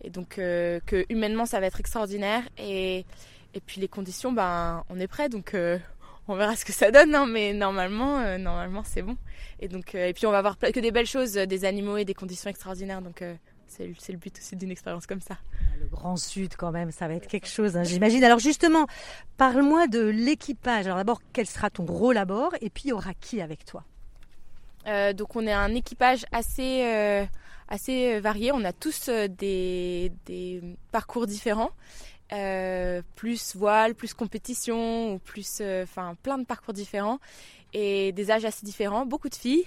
et 0.02 0.10
donc 0.10 0.38
euh, 0.38 0.80
que 0.84 1.06
humainement, 1.08 1.46
ça 1.46 1.60
va 1.60 1.66
être 1.66 1.80
extraordinaire. 1.80 2.42
Et, 2.58 3.06
et 3.54 3.60
puis 3.64 3.80
les 3.80 3.88
conditions, 3.88 4.32
ben, 4.32 4.84
on 4.90 4.98
est 5.00 5.06
prêt. 5.08 5.28
Donc 5.28 5.54
on 6.28 6.34
verra 6.36 6.56
ce 6.56 6.64
que 6.64 6.72
ça 6.72 6.90
donne. 6.90 7.14
hein, 7.14 7.26
mais 7.26 7.52
normalement, 7.52 8.18
euh, 8.20 8.38
normalement, 8.38 8.82
c'est 8.84 9.02
bon. 9.02 9.16
Et 9.60 9.68
donc, 9.68 9.94
euh, 9.94 10.08
et 10.08 10.12
puis 10.12 10.26
on 10.26 10.30
va 10.32 10.40
voir 10.42 10.58
que 10.58 10.80
des 10.80 10.90
belles 10.90 11.06
choses, 11.06 11.32
des 11.34 11.64
animaux 11.64 11.96
et 11.96 12.04
des 12.04 12.14
conditions 12.14 12.50
extraordinaires. 12.50 13.02
Donc 13.02 13.22
c'est 13.68 14.12
le 14.12 14.18
but 14.18 14.36
aussi 14.38 14.56
d'une 14.56 14.70
expérience 14.70 15.06
comme 15.06 15.20
ça. 15.20 15.36
Le 15.80 15.86
Grand 15.86 16.16
Sud 16.16 16.54
quand 16.56 16.70
même, 16.70 16.90
ça 16.90 17.08
va 17.08 17.14
être 17.14 17.26
quelque 17.26 17.48
chose, 17.48 17.76
hein, 17.76 17.84
j'imagine. 17.84 18.22
Alors 18.24 18.38
justement, 18.38 18.86
parle-moi 19.36 19.86
de 19.86 20.00
l'équipage. 20.00 20.86
Alors 20.86 20.98
d'abord, 20.98 21.20
quel 21.32 21.46
sera 21.46 21.70
ton 21.70 21.84
rôle 21.86 22.16
à 22.16 22.24
bord 22.24 22.52
Et 22.60 22.70
puis 22.70 22.84
il 22.86 22.88
y 22.88 22.92
aura 22.92 23.14
qui 23.14 23.40
avec 23.40 23.64
toi? 23.64 23.84
Euh, 24.86 25.12
donc 25.12 25.34
on 25.36 25.46
est 25.46 25.52
un 25.52 25.74
équipage 25.74 26.26
assez, 26.32 26.84
euh, 26.84 27.24
assez 27.68 28.20
varié. 28.20 28.52
On 28.52 28.64
a 28.64 28.72
tous 28.72 29.08
euh, 29.08 29.28
des, 29.28 30.12
des 30.26 30.62
parcours 30.92 31.26
différents. 31.26 31.70
Euh, 32.32 33.02
plus 33.16 33.54
voile, 33.54 33.94
plus 33.94 34.14
compétition, 34.14 35.12
ou 35.12 35.18
plus, 35.18 35.58
euh, 35.60 35.82
enfin 35.82 36.16
plein 36.22 36.38
de 36.38 36.44
parcours 36.44 36.72
différents 36.72 37.18
et 37.74 38.12
des 38.12 38.30
âges 38.30 38.46
assez 38.46 38.64
différents. 38.64 39.04
Beaucoup 39.06 39.28
de 39.28 39.34
filles, 39.34 39.66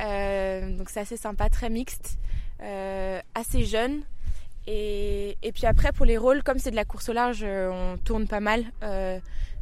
Euh, 0.00 0.76
donc 0.76 0.90
c'est 0.90 1.00
assez 1.00 1.16
sympa, 1.16 1.48
très 1.48 1.70
mixte, 1.70 2.18
euh, 2.18 2.45
assez 2.60 3.64
jeune. 3.64 4.02
Et, 4.66 5.36
et 5.42 5.52
puis 5.52 5.66
après 5.66 5.92
pour 5.92 6.06
les 6.06 6.18
rôles, 6.18 6.42
comme 6.42 6.58
c'est 6.58 6.70
de 6.72 6.76
la 6.76 6.84
course 6.84 7.08
au 7.08 7.12
large, 7.12 7.40
euh, 7.42 7.70
on 7.70 7.98
tourne 7.98 8.26
pas 8.26 8.40
mal. 8.40 8.64
Euh, 8.82 9.20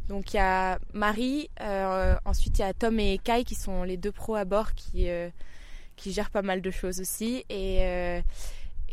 donc 0.09 0.33
il 0.33 0.37
y 0.37 0.39
a 0.39 0.79
Marie, 0.93 1.49
euh, 1.61 2.15
ensuite 2.25 2.57
il 2.59 2.61
y 2.61 2.65
a 2.65 2.73
Tom 2.73 2.99
et 2.99 3.19
Kai 3.19 3.43
qui 3.43 3.55
sont 3.55 3.83
les 3.83 3.97
deux 3.97 4.11
pros 4.11 4.35
à 4.35 4.45
bord 4.45 4.73
qui, 4.73 5.09
euh, 5.09 5.29
qui 5.95 6.11
gèrent 6.11 6.31
pas 6.31 6.41
mal 6.41 6.61
de 6.61 6.71
choses 6.71 6.99
aussi. 6.99 7.45
Et, 7.49 7.85
euh, 7.85 8.21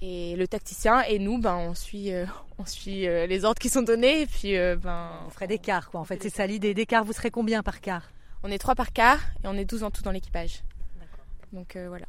et 0.02 0.36
le 0.36 0.46
tacticien 0.48 1.02
et 1.02 1.18
nous, 1.18 1.38
ben, 1.38 1.56
on 1.56 1.74
suit, 1.74 2.12
euh, 2.12 2.26
on 2.58 2.66
suit 2.66 3.06
euh, 3.06 3.26
les 3.26 3.44
ordres 3.44 3.60
qui 3.60 3.68
sont 3.70 3.82
donnés. 3.82 4.22
Et 4.22 4.26
puis 4.26 4.56
euh, 4.56 4.76
ben, 4.76 5.12
On 5.26 5.30
ferait 5.30 5.46
des 5.46 5.58
quarts, 5.58 5.90
quoi. 5.90 6.00
En 6.00 6.04
fait, 6.04 6.22
c'est 6.22 6.30
ça 6.30 6.46
l'idée. 6.46 6.74
Des 6.74 6.86
quarts, 6.86 7.04
vous 7.04 7.12
serez 7.12 7.30
combien 7.30 7.62
par 7.62 7.80
quart? 7.80 8.10
On 8.42 8.50
est 8.50 8.58
trois 8.58 8.74
par 8.74 8.92
quart 8.92 9.20
et 9.44 9.46
on 9.46 9.54
est 9.54 9.64
12 9.64 9.84
en 9.84 9.90
tout 9.90 10.02
dans 10.02 10.10
l'équipage. 10.10 10.62
Donc 11.52 11.76
euh, 11.76 11.88
voilà. 11.88 12.06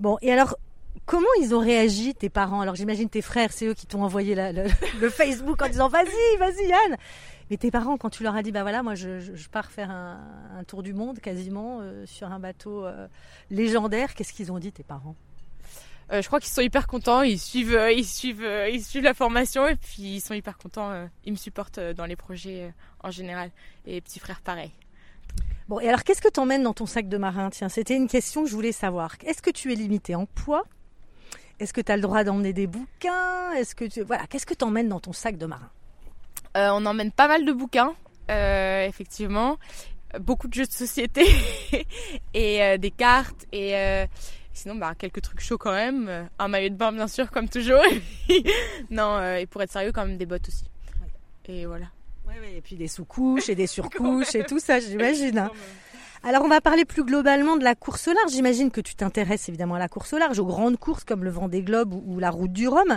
Bon, 0.00 0.16
et 0.22 0.32
alors, 0.32 0.56
comment 1.06 1.26
ils 1.40 1.54
ont 1.54 1.60
réagi, 1.60 2.14
tes 2.14 2.28
parents? 2.30 2.60
Alors, 2.60 2.74
j'imagine 2.74 3.08
tes 3.08 3.22
frères, 3.22 3.52
c'est 3.52 3.66
eux 3.66 3.74
qui 3.74 3.86
t'ont 3.86 4.02
envoyé 4.02 4.34
la- 4.34 4.52
le, 4.52 4.64
le 5.00 5.08
Facebook 5.10 5.60
en 5.62 5.68
disant 5.68 5.88
Vas-y, 5.88 6.38
vas-y, 6.38 6.68
Yann 6.68 6.96
Mais 7.50 7.56
tes 7.56 7.70
parents, 7.70 7.96
quand 7.96 8.10
tu 8.10 8.22
leur 8.22 8.34
as 8.36 8.42
dit 8.42 8.52
Bah 8.52 8.62
voilà, 8.62 8.82
moi, 8.82 8.94
je, 8.94 9.18
pars 9.50 9.70
faire 9.70 9.90
un, 9.90 10.20
un 10.58 10.64
tour 10.64 10.82
du 10.82 10.92
monde 10.94 11.18
quasiment 11.20 11.78
euh, 11.80 12.04
sur 12.06 12.30
un 12.30 12.38
bateau 12.38 12.84
euh, 12.84 13.06
légendaire, 13.50 14.14
qu'est-ce 14.14 14.32
qu'ils 14.32 14.52
ont 14.52 14.58
dit, 14.58 14.72
tes 14.72 14.82
parents? 14.84 15.16
Je 16.10 16.26
crois 16.26 16.40
qu'ils 16.40 16.52
sont 16.52 16.60
hyper 16.60 16.86
contents, 16.88 17.22
ils 17.22 17.38
suivent, 17.38 17.80
ils 17.96 18.04
suivent, 18.04 18.46
ils 18.70 18.84
suivent 18.84 19.04
la 19.04 19.14
formation 19.14 19.66
et 19.66 19.76
puis 19.76 20.16
ils 20.16 20.20
sont 20.20 20.34
hyper 20.34 20.58
contents. 20.58 21.08
ils 21.24 21.32
me 21.32 21.38
supportent 21.38 21.80
dans 21.80 22.04
les 22.04 22.16
projets 22.16 22.74
en 23.02 23.10
général. 23.10 23.50
Et 23.86 23.98
petit 24.02 24.18
frère, 24.18 24.42
pareil. 24.42 24.72
Bon, 25.68 25.80
et 25.80 25.88
alors 25.88 26.04
qu'est-ce 26.04 26.20
que 26.20 26.28
t'emmènes 26.28 26.64
dans 26.64 26.74
ton 26.74 26.84
sac 26.84 27.08
de 27.08 27.16
marin? 27.16 27.48
Tiens, 27.48 27.70
c'était 27.70 27.96
une 27.96 28.08
question 28.08 28.42
que 28.44 28.50
je 28.50 28.54
voulais 28.54 28.72
savoir. 28.72 29.14
Est-ce 29.24 29.40
que 29.40 29.50
tu 29.50 29.72
es 29.72 29.74
limité 29.74 30.14
en 30.14 30.26
poids? 30.26 30.64
Est-ce 31.62 31.72
que 31.72 31.80
tu 31.80 31.92
as 31.92 31.96
le 31.96 32.02
droit 32.02 32.24
d'emmener 32.24 32.52
des 32.52 32.66
bouquins? 32.66 33.52
Est-ce 33.52 33.76
que 33.76 33.84
tu... 33.84 34.02
voilà, 34.02 34.26
qu'est-ce 34.26 34.46
que 34.46 34.54
t'emmènes 34.54 34.88
dans 34.88 34.98
ton 34.98 35.12
sac 35.12 35.38
de 35.38 35.46
marin? 35.46 35.70
On 36.56 36.84
emmène 36.84 37.12
pas 37.12 37.28
mal 37.28 37.44
de 37.44 37.52
bouquins, 37.52 37.94
effectivement. 38.28 39.58
Beaucoup 40.18 40.48
de 40.48 40.54
jeux 40.54 40.66
de 40.66 40.72
société 40.72 41.24
et 42.34 42.62
euh, 42.62 42.76
des 42.76 42.90
cartes 42.90 43.46
et 43.50 43.74
euh, 43.76 44.06
sinon 44.52 44.74
bah 44.74 44.92
quelques 44.98 45.22
trucs 45.22 45.40
chauds 45.40 45.56
quand 45.56 45.72
même. 45.72 46.28
Un 46.38 46.48
maillot 46.48 46.68
de 46.68 46.74
bain 46.74 46.92
bien 46.92 47.08
sûr 47.08 47.30
comme 47.30 47.48
toujours. 47.48 47.82
Non 48.90 49.16
euh, 49.16 49.36
et 49.36 49.46
pour 49.46 49.62
être 49.62 49.72
sérieux 49.72 49.92
quand 49.92 50.04
même 50.04 50.18
des 50.18 50.26
bottes 50.26 50.48
aussi. 50.48 50.64
Et 51.46 51.64
voilà. 51.64 51.86
Et 52.54 52.60
puis 52.60 52.76
des 52.76 52.88
sous-couches 52.88 53.48
et 53.48 53.54
des 53.54 53.66
surcouches 53.66 54.34
et 54.34 54.44
tout 54.44 54.58
ça 54.58 54.80
j'imagine 54.80 55.38
hein. 55.38 55.50
Alors 56.24 56.42
on 56.44 56.48
va 56.48 56.60
parler 56.60 56.84
plus 56.84 57.04
globalement 57.04 57.56
de 57.56 57.64
la 57.64 57.74
course 57.74 58.08
au 58.08 58.12
large 58.12 58.32
j'imagine 58.32 58.70
que 58.70 58.80
tu 58.80 58.94
t'intéresses 58.94 59.48
évidemment 59.48 59.74
à 59.74 59.78
la 59.78 59.88
course 59.88 60.12
au 60.12 60.18
large 60.18 60.38
aux 60.38 60.46
grandes 60.46 60.76
courses 60.76 61.04
comme 61.04 61.24
le 61.24 61.30
Vendée 61.30 61.62
Globe 61.62 61.92
ou, 61.92 62.18
la 62.18 62.30
Route 62.30 62.52
du 62.52 62.68
Rhum 62.68 62.96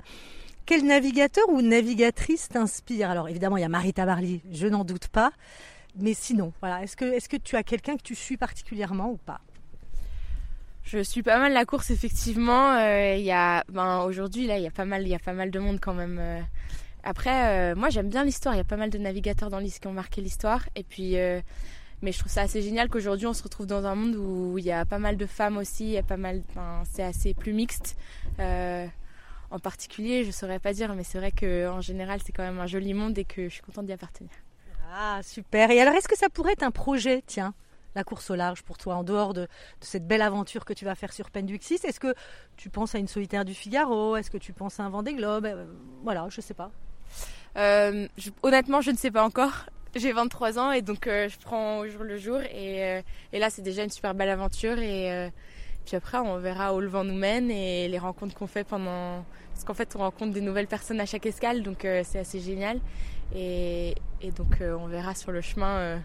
quel 0.65 0.84
navigateur 0.84 1.48
ou 1.50 1.62
navigatrice 1.62 2.50
t'inspire? 2.50 3.10
Alors 3.10 3.29
évidemment 3.29 3.58
il 3.58 3.62
y 3.62 3.65
a 3.65 3.70
Marita 3.70 4.05
Barley 4.05 4.41
je 4.51 4.67
n'en 4.67 4.84
doute 4.84 5.08
pas 5.08 5.32
mais 5.98 6.13
sinon, 6.13 6.51
voilà, 6.60 6.84
est-ce 6.84 6.96
que, 6.98 7.38
tu 7.38 7.55
as 7.55 7.63
quelqu'un 7.63 7.96
que 7.96 8.01
tu 8.01 8.15
suis 8.15 8.38
particulièrement 8.38 9.12
ou 9.12 9.17
pas? 9.17 9.39
Je 10.84 11.00
suis 11.00 11.24
pas 11.24 11.39
mal 11.39 11.53
la 11.53 11.65
course 11.65 11.89
effectivement. 11.89 12.75
Euh, 12.75 13.15
il 13.15 13.24
y 13.24 13.32
a, 13.32 13.63
ben, 13.70 14.01
aujourd'hui 14.01 14.46
là, 14.46 14.58
il 14.58 14.63
y 14.63 14.67
a 14.67 14.72
pas 14.72 14.86
mal, 14.86 15.03
il 15.03 15.08
y 15.08 15.15
a 15.15 15.20
pas 15.20 15.34
mal 15.34 15.50
de 15.51 15.60
monde 15.60 15.79
quand 15.79 15.94
même. 15.94 16.17
Euh. 16.20 16.41
Après, 17.03 17.72
euh, 17.72 17.75
moi 17.75 17.89
j'aime 17.89 18.10
bien 18.10 18.24
l'histoire. 18.24 18.53
Il 18.55 18.58
y 18.58 18.62
a 18.62 18.65
pas 18.65 18.77
mal 18.77 18.89
de 18.89 18.98
navigateurs 18.98 19.50
dans 19.50 19.60
l'histoire 19.60 19.82
qui 19.82 19.88
ont 19.88 19.94
marqué 19.94 20.22
l'histoire. 20.22 20.67
Et 20.75 20.84
puis, 20.84 21.15
mais 22.05 22.13
je 22.13 22.19
trouve 22.19 22.31
ça 22.31 22.41
assez 22.41 22.62
génial 22.62 22.88
qu'aujourd'hui 22.88 23.27
on 23.27 23.33
se 23.33 23.43
retrouve 23.43 23.65
dans 23.65 23.85
un 23.85 23.95
monde 23.95 24.15
où 24.15 24.57
il 24.57 24.63
y 24.63 24.71
a 24.71 24.85
pas 24.85 25.00
mal 25.00 25.17
de 25.17 25.25
femmes 25.25 25.57
aussi. 25.57 25.83
Il 25.83 25.91
y 25.91 25.97
a 25.97 26.03
pas 26.03 26.17
mal, 26.17 26.41
c'est 26.93 27.03
assez 27.03 27.33
plus 27.33 27.51
mixte. 27.51 27.97
en 28.39 29.59
particulier, 29.62 30.24
je 30.24 30.31
saurais 30.31 30.59
pas 30.59 30.71
dire, 30.71 30.95
mais 30.95 31.03
c'est 31.03 31.17
vrai 31.17 31.31
que 31.31 31.67
en 31.67 31.81
général 31.81 32.19
c'est 32.24 32.31
quand 32.31 32.43
même 32.43 32.59
un 32.59 32.67
joli 32.67 32.93
monde 32.93 33.17
et 33.17 33.25
que 33.25 33.50
je 33.50 33.53
suis 33.55 33.63
contente 33.63 33.88
d'y 33.88 33.93
appartenir. 33.93 34.31
Ah, 34.97 35.19
super. 35.24 35.71
Et 35.71 35.81
alors, 35.81 35.93
est-ce 35.95 36.07
que 36.07 36.17
ça 36.17 36.29
pourrait 36.29 36.53
être 36.53 36.63
un 36.63 36.71
projet, 36.71 37.21
tiens, 37.27 37.53
la 37.95 38.05
course 38.05 38.29
au 38.29 38.35
large 38.35 38.63
pour 38.63 38.77
toi, 38.77 38.95
en 38.95 39.03
dehors 39.03 39.33
de, 39.33 39.47
cette 39.81 40.07
belle 40.07 40.21
aventure 40.21 40.63
que 40.63 40.74
tu 40.74 40.85
vas 40.85 40.95
faire 40.95 41.12
sur 41.12 41.31
Penduxis 41.31 41.79
Est-ce 41.83 42.00
que 42.00 42.15
tu 42.55 42.69
penses 42.69 42.95
à 42.95 43.00
une 43.00 43.07
solitaire 43.07 43.43
du 43.43 43.53
Figaro? 43.53 44.15
Est-ce 44.15 44.31
que 44.31 44.38
tu 44.38 44.53
penses 44.53 44.79
à 44.79 44.83
un 44.83 44.89
Vendée 44.89 45.13
Globe? 45.13 45.45
Euh, 45.45 45.65
Voilà, 46.03 46.27
je 46.29 46.39
sais 46.39 46.53
pas. 46.53 46.71
Euh, 47.57 48.07
honnêtement, 48.41 48.81
je 48.81 48.91
ne 48.91 48.97
sais 48.97 49.12
pas 49.12 49.25
encore. 49.25 49.65
J'ai 49.96 50.12
23 50.12 50.60
ans 50.60 50.72
et 50.72 50.82
donc 50.82 51.08
euh, 51.08 51.30
je 51.30 51.38
prends 51.40 51.80
au 51.80 51.88
jour 51.88 52.04
le 52.04 52.18
jour. 52.18 52.40
Et, 52.42 53.02
là, 53.34 53.50
c'est 53.50 53.62
déjà 53.62 53.84
une 53.84 53.90
super 53.90 54.14
belle 54.14 54.30
aventure. 54.30 54.78
Et 54.80 55.32
puis 55.86 55.96
après, 55.96 56.18
on 56.18 56.38
verra 56.38 56.75
où 56.75 56.82
le 56.82 56.88
vent 56.88 57.04
nous 57.04 57.16
mène 57.16 57.50
et 57.50 57.88
les 57.88 58.00
rencontres 58.00 58.36
qu'on 58.36 58.48
fait 58.48 58.64
pendant. 58.64 59.24
Parce 59.54 59.64
qu'en 59.64 59.74
fait, 59.74 59.96
on 59.96 60.00
rencontre 60.00 60.34
des 60.34 60.42
nouvelles 60.42 60.68
personnes 60.68 61.00
à 61.00 61.06
chaque 61.06 61.25
escale, 61.25 61.64
donc 61.64 61.88
c'est 62.04 62.20
assez 62.20 62.40
génial. 62.42 62.82
Et, 63.34 63.96
donc 64.36 64.62
euh, 64.62 64.75
on 64.80 64.88
verra 64.88 65.16
sur 65.16 65.32
le 65.32 65.42
chemin 65.42 65.78
euh, 65.78 65.98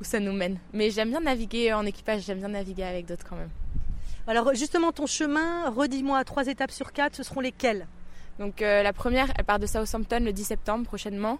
où 0.00 0.04
ça 0.04 0.20
nous 0.20 0.32
mène. 0.32 0.58
Mais 0.72 0.90
j'aime 0.90 1.10
bien 1.10 1.20
naviguer 1.20 1.72
en 1.72 1.86
équipage, 1.86 2.22
j'aime 2.22 2.38
bien 2.38 2.48
naviguer 2.48 2.84
avec 2.84 3.06
d'autres 3.06 3.26
quand 3.28 3.36
même. 3.36 3.50
Alors 4.26 4.54
justement 4.54 4.92
ton 4.92 5.06
chemin, 5.06 5.70
redis-moi 5.70 6.22
trois 6.24 6.46
étapes 6.46 6.70
sur 6.70 6.92
quatre, 6.92 7.16
ce 7.16 7.22
seront 7.22 7.40
lesquelles? 7.40 7.86
Donc 8.38 8.62
euh, 8.62 8.82
la 8.82 8.92
première, 8.92 9.28
elle 9.38 9.44
part 9.44 9.58
de 9.58 9.66
Southampton 9.66 10.20
le 10.20 10.32
10 10.32 10.44
septembre 10.44 10.86
prochainement 10.86 11.38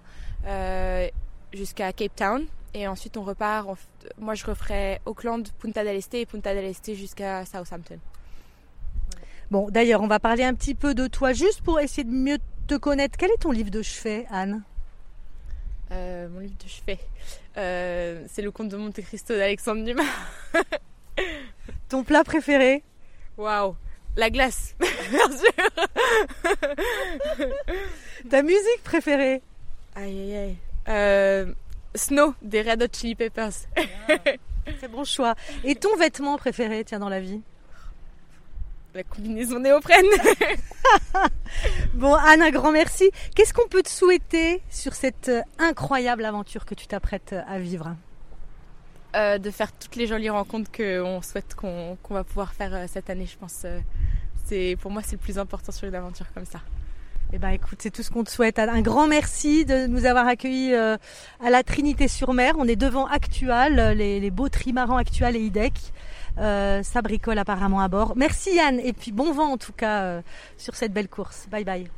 jusqu'à 1.53 1.93
Cape 1.93 2.15
Town. 2.17 2.47
Et 2.75 2.87
ensuite 2.87 3.17
on 3.17 3.23
repart, 3.25 3.67
moi 4.19 4.35
je 4.35 4.47
referai 4.47 5.01
Auckland, 5.05 5.49
Punta 5.59 5.83
del 5.83 5.97
Este 5.97 6.15
et 6.15 6.27
Punta 6.27 6.55
del 6.55 6.65
Este 6.65 6.95
jusqu'à 6.95 7.45
Southampton. 7.45 7.99
Bon 9.51 9.69
d'ailleurs 9.71 10.03
on 10.03 10.07
va 10.07 10.21
parler 10.21 10.45
un 10.45 10.55
petit 10.55 10.75
peu 10.75 10.95
de 10.95 11.09
toi 11.09 11.33
juste 11.33 11.63
pour 11.63 11.81
essayer 11.81 12.05
de 12.05 12.13
mieux 12.13 12.39
te 12.69 12.77
connaître. 12.77 13.19
Quel 13.19 13.31
est 13.33 13.41
ton 13.41 13.51
livre 13.51 13.71
de 13.71 13.83
chevet 13.83 14.27
Anne? 14.31 14.63
Euh, 15.91 16.29
mon 16.29 16.39
livre 16.39 16.55
de 16.63 16.69
chevet, 16.69 17.01
euh, 17.57 18.25
c'est 18.29 18.43
Le 18.43 18.53
Comte 18.53 18.69
de 18.69 18.77
Monte 18.77 19.01
Cristo 19.01 19.35
d'Alexandre 19.35 19.85
Dumas. 19.85 20.05
Ton 21.89 22.05
plat 22.05 22.23
préféré? 22.23 22.85
Waouh, 23.37 23.75
la 24.17 24.31
glace, 24.31 24.77
bien 25.11 25.29
sûr. 25.33 25.51
Ta 28.31 28.43
musique 28.45 28.85
préférée? 28.85 29.43
Aïe 29.97 30.17
aïe 30.21 30.37
aïe. 30.37 30.57
Euh, 30.89 31.53
Snow 31.95 32.35
des 32.43 32.63
Red 32.63 32.83
Hot 32.83 32.87
Chili 32.93 33.15
Peppers. 33.15 33.53
C'est 34.81 34.91
bon 34.91 35.05
choix. 35.05 35.35
Et 35.65 35.75
ton 35.75 35.97
vêtement 35.97 36.37
préféré, 36.37 36.85
tiens, 36.85 36.99
dans 36.99 37.09
la 37.09 37.21
vie 37.21 37.41
la 38.95 39.05
combinaison 39.05 39.61
néoprène. 39.61 40.05
bon, 41.95 42.15
Anne, 42.15 42.43
un 42.43 42.51
grand 42.51 42.73
merci. 42.73 43.11
Qu'est-ce 43.35 43.55
qu'on 43.55 43.69
peut 43.69 43.83
te 43.83 43.89
souhaiter 43.89 44.63
sur 44.71 44.95
cette 44.95 45.29
euh, 45.29 45.43
incroyable 45.59 46.25
aventure 46.25 46.65
que 46.65 46.75
tu 46.75 46.87
t'apprêtes 46.87 47.33
euh, 47.33 47.43
à 47.47 47.59
vivre? 47.59 47.95
Euh, 49.17 49.39
De 49.39 49.51
faire 49.51 49.73
toutes 49.73 49.97
les 49.97 50.07
jolies 50.07 50.31
rencontres 50.31 50.71
qu'on 50.73 51.23
souhaite 51.23 51.55
qu'on 51.55 51.97
va 52.11 52.25
pouvoir 52.25 52.53
faire 52.53 52.89
cette 52.89 53.11
année, 53.11 53.27
je 53.27 53.37
pense. 53.37 53.67
c'est 54.47 54.77
pour 54.81 54.91
moi, 54.91 55.03
c'est 55.03 55.13
le 55.13 55.19
plus 55.19 55.39
important 55.39 55.73
sur 55.73 55.89
une 55.89 55.95
aventure 55.95 56.27
comme 56.33 56.47
ça. 56.47 56.61
Eh 57.33 57.39
ben, 57.39 57.51
écoute, 57.51 57.79
c'est 57.81 57.91
tout 57.91 58.03
ce 58.03 58.11
qu'on 58.11 58.25
te 58.25 58.31
souhaite. 58.31 58.59
Un 58.59 58.81
grand 58.81 59.07
merci 59.07 59.65
de 59.65 59.87
nous 59.87 60.05
avoir 60.05 60.27
accueillis 60.27 60.75
à 60.75 60.99
la 61.51 61.63
Trinité-sur-Mer. 61.63 62.55
On 62.59 62.67
est 62.67 62.77
devant 62.77 63.07
Actual, 63.07 63.97
les, 63.97 64.19
les 64.19 64.31
beaux 64.31 64.49
trimarans 64.49 64.97
Actual 64.97 65.37
et 65.37 65.41
IDEC. 65.41 65.73
Euh, 66.39 66.83
ça 66.83 67.03
bricole 67.03 67.39
apparemment 67.39 67.81
à 67.81 67.89
bord. 67.89 68.17
Merci 68.17 68.55
Yann 68.55 68.81
et 68.81 68.93
puis 68.93 69.13
bon 69.13 69.33
vent 69.33 69.53
en 69.53 69.59
tout 69.59 69.73
cas 69.73 70.03
euh, 70.03 70.23
sur 70.57 70.75
cette 70.75 70.93
belle 70.93 71.09
course. 71.09 71.47
Bye 71.51 71.65
bye. 71.65 71.89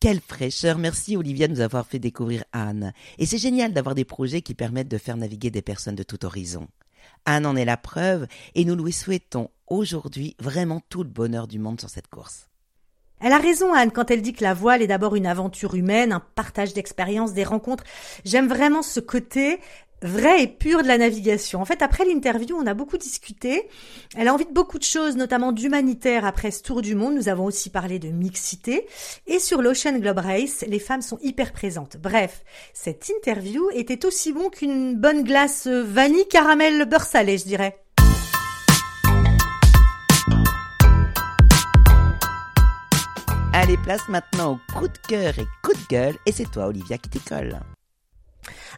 Quelle 0.00 0.20
fraîcheur 0.20 0.78
Merci 0.78 1.16
Olivia 1.16 1.48
de 1.48 1.54
nous 1.54 1.60
avoir 1.60 1.84
fait 1.86 1.98
découvrir 1.98 2.44
Anne. 2.52 2.92
Et 3.18 3.26
c'est 3.26 3.38
génial 3.38 3.72
d'avoir 3.72 3.96
des 3.96 4.04
projets 4.04 4.42
qui 4.42 4.54
permettent 4.54 4.88
de 4.88 4.98
faire 4.98 5.16
naviguer 5.16 5.50
des 5.50 5.62
personnes 5.62 5.96
de 5.96 6.04
tout 6.04 6.24
horizon. 6.24 6.68
Anne 7.24 7.46
en 7.46 7.56
est 7.56 7.64
la 7.64 7.76
preuve 7.76 8.28
et 8.54 8.64
nous 8.64 8.76
lui 8.76 8.92
souhaitons 8.92 9.50
aujourd'hui 9.66 10.36
vraiment 10.38 10.80
tout 10.88 11.02
le 11.02 11.10
bonheur 11.10 11.48
du 11.48 11.58
monde 11.58 11.80
sur 11.80 11.90
cette 11.90 12.08
course. 12.08 12.47
Elle 13.20 13.32
a 13.32 13.38
raison, 13.38 13.72
Anne, 13.72 13.90
quand 13.90 14.10
elle 14.10 14.22
dit 14.22 14.32
que 14.32 14.44
la 14.44 14.54
voile 14.54 14.82
est 14.82 14.86
d'abord 14.86 15.16
une 15.16 15.26
aventure 15.26 15.74
humaine, 15.74 16.12
un 16.12 16.22
partage 16.34 16.72
d'expériences, 16.72 17.32
des 17.32 17.44
rencontres. 17.44 17.84
J'aime 18.24 18.48
vraiment 18.48 18.82
ce 18.82 19.00
côté 19.00 19.58
vrai 20.02 20.42
et 20.42 20.46
pur 20.46 20.82
de 20.82 20.88
la 20.88 20.98
navigation. 20.98 21.60
En 21.60 21.64
fait, 21.64 21.82
après 21.82 22.04
l'interview, 22.04 22.56
on 22.56 22.66
a 22.66 22.74
beaucoup 22.74 22.98
discuté. 22.98 23.68
Elle 24.16 24.28
a 24.28 24.34
envie 24.34 24.46
de 24.46 24.52
beaucoup 24.52 24.78
de 24.78 24.84
choses, 24.84 25.16
notamment 25.16 25.52
d'humanitaire 25.52 26.24
après 26.24 26.50
ce 26.50 26.62
tour 26.62 26.82
du 26.82 26.94
monde. 26.94 27.14
Nous 27.14 27.28
avons 27.28 27.46
aussi 27.46 27.70
parlé 27.70 27.98
de 27.98 28.08
mixité. 28.08 28.86
Et 29.26 29.38
sur 29.38 29.62
l'Ocean 29.62 29.98
Globe 29.98 30.18
Race, 30.18 30.64
les 30.66 30.78
femmes 30.78 31.02
sont 31.02 31.18
hyper 31.22 31.52
présentes. 31.52 31.96
Bref, 31.96 32.44
cette 32.72 33.08
interview 33.08 33.68
était 33.74 34.06
aussi 34.06 34.32
bon 34.32 34.50
qu'une 34.50 34.94
bonne 34.94 35.24
glace 35.24 35.66
vanille 35.66 36.28
caramel 36.28 36.84
beurre 36.84 37.06
salé, 37.06 37.38
je 37.38 37.44
dirais. 37.44 37.76
Place 43.76 44.08
maintenant 44.08 44.52
au 44.54 44.78
coup 44.78 44.88
de 44.88 44.98
cœur 45.08 45.38
et 45.38 45.46
coup 45.62 45.74
de 45.74 45.86
gueule. 45.90 46.16
Et 46.24 46.32
c'est 46.32 46.50
toi, 46.50 46.68
Olivia, 46.68 46.96
qui 46.96 47.10
t'école. 47.10 47.60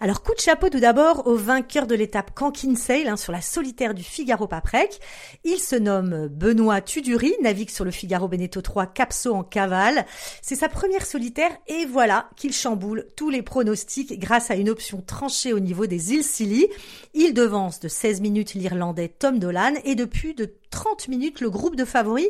Alors 0.01 0.23
coup 0.23 0.35
de 0.35 0.41
chapeau 0.41 0.69
tout 0.69 0.81
d'abord 0.81 1.27
au 1.27 1.37
vainqueur 1.37 1.87
de 1.87 1.95
l'étape 1.95 2.35
Cankin 2.35 2.75
Sail 2.75 3.07
hein, 3.07 3.17
sur 3.17 3.33
la 3.33 3.41
solitaire 3.41 3.95
du 3.95 4.03
Figaro 4.03 4.49
Paprec. 4.49 4.99
Il 5.45 5.59
se 5.59 5.77
nomme 5.77 6.27
Benoît 6.29 6.81
Tuduri, 6.81 7.35
navigue 7.41 7.71
sur 7.71 7.85
le 7.85 7.91
Figaro 7.91 8.27
Beneteau 8.27 8.63
3 8.63 8.87
Capso 8.87 9.33
en 9.33 9.45
cavale. 9.45 10.07
C'est 10.43 10.57
sa 10.57 10.69
première 10.69 11.07
solitaire 11.07 11.51
et 11.69 11.85
voilà 11.85 12.29
qu'il 12.37 12.53
chamboule 12.53 13.07
tous 13.17 13.31
les 13.31 13.43
pronostics 13.43 14.19
grâce 14.19 14.51
à 14.51 14.57
une 14.57 14.71
option 14.71 15.03
tranchée 15.03 15.53
au 15.53 15.61
niveau 15.61 15.87
des 15.87 16.15
îles 16.15 16.25
Scilly. 16.25 16.67
Il 17.15 17.35
devance 17.35 17.79
de 17.79 17.89
16 17.89 18.23
minutes 18.23 18.55
l'Irlandais 18.55 19.09
Tom 19.09 19.39
Dolan 19.39 19.75
et 19.85 19.95
depuis 19.95 20.35
de 20.35 20.47
30 20.71 21.09
minutes 21.09 21.41
le 21.41 21.51
groupe 21.51 21.77
de 21.77 21.85
favoris 21.85 22.29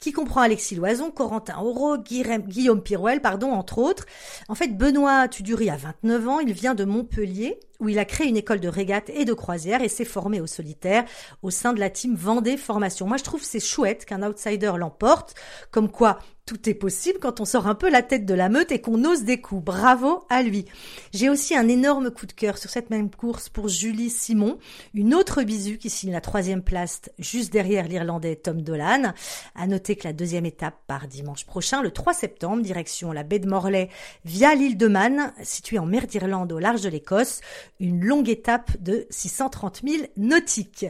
qui 0.00 0.12
comprend 0.12 0.40
Alexis 0.40 0.74
Loison, 0.74 1.10
Corentin 1.10 1.58
Auro, 1.58 1.96
Guillaume 1.98 2.82
Pirouel, 2.82 3.20
pardon, 3.20 3.52
entre 3.52 3.78
autres. 3.78 4.06
En 4.48 4.54
fait, 4.54 4.76
Benoît 4.76 5.28
Tuduri 5.28 5.70
a 5.70 5.76
29 5.76 6.28
ans, 6.28 6.40
il 6.40 6.52
vient 6.52 6.74
de 6.74 6.84
Montpellier 6.84 7.60
où 7.82 7.88
il 7.88 7.98
a 7.98 8.04
créé 8.04 8.28
une 8.28 8.36
école 8.36 8.60
de 8.60 8.68
régate 8.68 9.10
et 9.10 9.24
de 9.24 9.32
croisière 9.34 9.82
et 9.82 9.88
s'est 9.88 10.04
formé 10.04 10.40
au 10.40 10.46
solitaire 10.46 11.04
au 11.42 11.50
sein 11.50 11.72
de 11.72 11.80
la 11.80 11.90
team 11.90 12.14
Vendée 12.14 12.56
Formation. 12.56 13.08
Moi, 13.08 13.16
je 13.16 13.24
trouve 13.24 13.42
c'est 13.42 13.60
chouette 13.60 14.04
qu'un 14.04 14.22
outsider 14.22 14.72
l'emporte, 14.78 15.34
comme 15.72 15.90
quoi 15.90 16.18
tout 16.44 16.68
est 16.68 16.74
possible 16.74 17.18
quand 17.20 17.40
on 17.40 17.44
sort 17.44 17.68
un 17.68 17.76
peu 17.76 17.88
la 17.88 18.02
tête 18.02 18.26
de 18.26 18.34
la 18.34 18.48
meute 18.48 18.72
et 18.72 18.80
qu'on 18.80 19.04
ose 19.04 19.22
des 19.22 19.40
coups. 19.40 19.64
Bravo 19.64 20.24
à 20.28 20.42
lui. 20.42 20.64
J'ai 21.12 21.30
aussi 21.30 21.54
un 21.54 21.68
énorme 21.68 22.10
coup 22.10 22.26
de 22.26 22.32
cœur 22.32 22.58
sur 22.58 22.68
cette 22.68 22.90
même 22.90 23.10
course 23.10 23.48
pour 23.48 23.68
Julie 23.68 24.10
Simon, 24.10 24.58
une 24.92 25.14
autre 25.14 25.42
bisu 25.44 25.78
qui 25.78 25.88
signe 25.88 26.10
la 26.10 26.20
troisième 26.20 26.62
place 26.62 27.02
juste 27.18 27.52
derrière 27.52 27.86
l'Irlandais 27.86 28.36
Tom 28.36 28.60
Dolan. 28.60 29.12
À 29.54 29.66
noter 29.68 29.94
que 29.94 30.06
la 30.06 30.12
deuxième 30.12 30.44
étape 30.44 30.74
part 30.88 31.06
dimanche 31.06 31.46
prochain, 31.46 31.80
le 31.80 31.92
3 31.92 32.12
septembre, 32.12 32.62
direction 32.62 33.12
la 33.12 33.22
baie 33.22 33.38
de 33.38 33.48
Morlaix 33.48 33.88
via 34.24 34.54
l'île 34.54 34.76
de 34.76 34.88
Man, 34.88 35.32
située 35.42 35.78
en 35.78 35.86
mer 35.86 36.06
d'Irlande 36.08 36.50
au 36.52 36.58
large 36.58 36.82
de 36.82 36.88
l'Écosse. 36.88 37.40
Une 37.82 38.04
longue 38.04 38.28
étape 38.28 38.80
de 38.80 39.06
630 39.10 39.82
000 39.84 40.04
nautiques. 40.16 40.86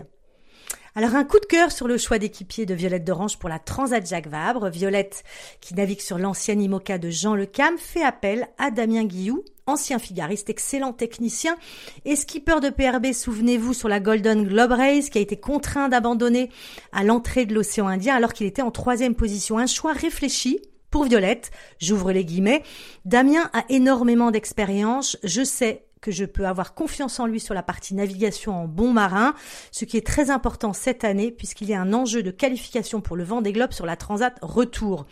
Alors 0.94 1.14
un 1.14 1.24
coup 1.24 1.40
de 1.40 1.46
cœur 1.46 1.72
sur 1.72 1.88
le 1.88 1.96
choix 1.96 2.18
d'équipier 2.18 2.66
de 2.66 2.74
Violette 2.74 3.04
d'Orange 3.04 3.38
pour 3.38 3.48
la 3.48 3.58
Transat 3.58 4.06
Jacques 4.06 4.26
Vabre. 4.26 4.68
Violette, 4.68 5.24
qui 5.62 5.74
navigue 5.74 6.02
sur 6.02 6.18
l'ancienne 6.18 6.60
IMOCA 6.60 6.98
de 6.98 7.08
Jean 7.08 7.34
Le 7.34 7.46
Cam, 7.46 7.78
fait 7.78 8.02
appel 8.02 8.46
à 8.58 8.70
Damien 8.70 9.04
Guillou, 9.04 9.42
ancien 9.66 9.98
figariste, 9.98 10.50
excellent 10.50 10.92
technicien 10.92 11.56
et 12.04 12.14
skipper 12.14 12.60
de 12.60 12.68
PRB, 12.68 13.14
souvenez-vous, 13.14 13.72
sur 13.72 13.88
la 13.88 13.98
Golden 13.98 14.46
Globe 14.46 14.72
Race, 14.72 15.08
qui 15.08 15.16
a 15.16 15.22
été 15.22 15.38
contraint 15.38 15.88
d'abandonner 15.88 16.50
à 16.92 17.04
l'entrée 17.04 17.46
de 17.46 17.54
l'océan 17.54 17.86
Indien 17.86 18.16
alors 18.16 18.34
qu'il 18.34 18.46
était 18.46 18.60
en 18.60 18.70
troisième 18.70 19.14
position. 19.14 19.56
Un 19.56 19.66
choix 19.66 19.94
réfléchi, 19.94 20.60
pour 20.90 21.04
Violette, 21.04 21.52
j'ouvre 21.80 22.12
les 22.12 22.26
guillemets, 22.26 22.62
Damien 23.06 23.48
a 23.54 23.64
énormément 23.70 24.30
d'expérience, 24.30 25.16
je 25.24 25.42
sais 25.42 25.86
que 26.02 26.10
je 26.10 26.26
peux 26.26 26.46
avoir 26.46 26.74
confiance 26.74 27.18
en 27.20 27.26
lui 27.26 27.40
sur 27.40 27.54
la 27.54 27.62
partie 27.62 27.94
navigation 27.94 28.64
en 28.64 28.68
bon 28.68 28.92
marin, 28.92 29.34
ce 29.70 29.86
qui 29.86 29.96
est 29.96 30.06
très 30.06 30.30
important 30.30 30.74
cette 30.74 31.04
année 31.04 31.30
puisqu'il 31.30 31.70
y 31.70 31.74
a 31.74 31.80
un 31.80 31.94
enjeu 31.94 32.22
de 32.22 32.30
qualification 32.30 33.00
pour 33.00 33.16
le 33.16 33.24
vent 33.24 33.40
des 33.40 33.52
globes 33.52 33.72
sur 33.72 33.86
la 33.86 33.96
Transat 33.96 34.36
retour. 34.42 35.06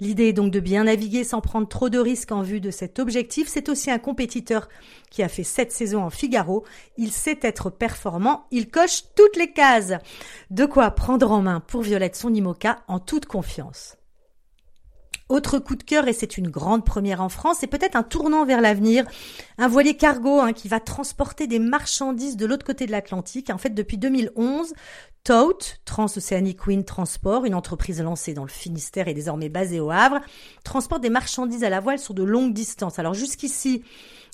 L'idée 0.00 0.28
est 0.28 0.32
donc 0.32 0.52
de 0.52 0.60
bien 0.60 0.84
naviguer 0.84 1.24
sans 1.24 1.40
prendre 1.40 1.68
trop 1.68 1.88
de 1.88 1.98
risques 1.98 2.32
en 2.32 2.42
vue 2.42 2.60
de 2.60 2.70
cet 2.70 2.98
objectif. 2.98 3.48
C'est 3.48 3.68
aussi 3.68 3.90
un 3.90 3.98
compétiteur 3.98 4.68
qui 5.10 5.22
a 5.22 5.28
fait 5.28 5.44
sept 5.44 5.72
saisons 5.72 6.04
en 6.04 6.10
Figaro. 6.10 6.64
Il 6.96 7.10
sait 7.10 7.40
être 7.42 7.68
performant, 7.68 8.46
il 8.52 8.70
coche 8.70 9.02
toutes 9.16 9.36
les 9.36 9.52
cases. 9.52 9.94
De 10.50 10.64
quoi 10.64 10.92
prendre 10.92 11.32
en 11.32 11.42
main 11.42 11.60
pour 11.60 11.82
Violette 11.82 12.16
son 12.16 12.32
IMOCA 12.32 12.78
en 12.86 13.00
toute 13.00 13.26
confiance. 13.26 13.96
Autre 15.28 15.58
coup 15.58 15.74
de 15.74 15.82
cœur, 15.82 16.06
et 16.06 16.12
c'est 16.12 16.38
une 16.38 16.48
grande 16.48 16.84
première 16.84 17.20
en 17.20 17.28
France, 17.28 17.56
c'est 17.60 17.66
peut-être 17.66 17.96
un 17.96 18.04
tournant 18.04 18.44
vers 18.44 18.60
l'avenir, 18.60 19.04
un 19.58 19.66
voilier 19.66 19.96
cargo 19.96 20.40
hein, 20.40 20.52
qui 20.52 20.68
va 20.68 20.78
transporter 20.78 21.48
des 21.48 21.58
marchandises 21.58 22.36
de 22.36 22.46
l'autre 22.46 22.64
côté 22.64 22.86
de 22.86 22.92
l'Atlantique. 22.92 23.50
En 23.50 23.58
fait, 23.58 23.70
depuis 23.70 23.98
2011, 23.98 24.72
TOUT, 25.26 25.80
Transoceanic 25.84 26.68
Wind 26.68 26.84
Transport, 26.84 27.46
une 27.46 27.56
entreprise 27.56 28.00
lancée 28.00 28.32
dans 28.32 28.44
le 28.44 28.48
Finistère 28.48 29.08
et 29.08 29.12
désormais 29.12 29.48
basée 29.48 29.80
au 29.80 29.90
Havre, 29.90 30.20
transporte 30.62 31.02
des 31.02 31.10
marchandises 31.10 31.64
à 31.64 31.68
la 31.68 31.80
voile 31.80 31.98
sur 31.98 32.14
de 32.14 32.22
longues 32.22 32.52
distances. 32.52 33.00
Alors 33.00 33.12
jusqu'ici, 33.12 33.82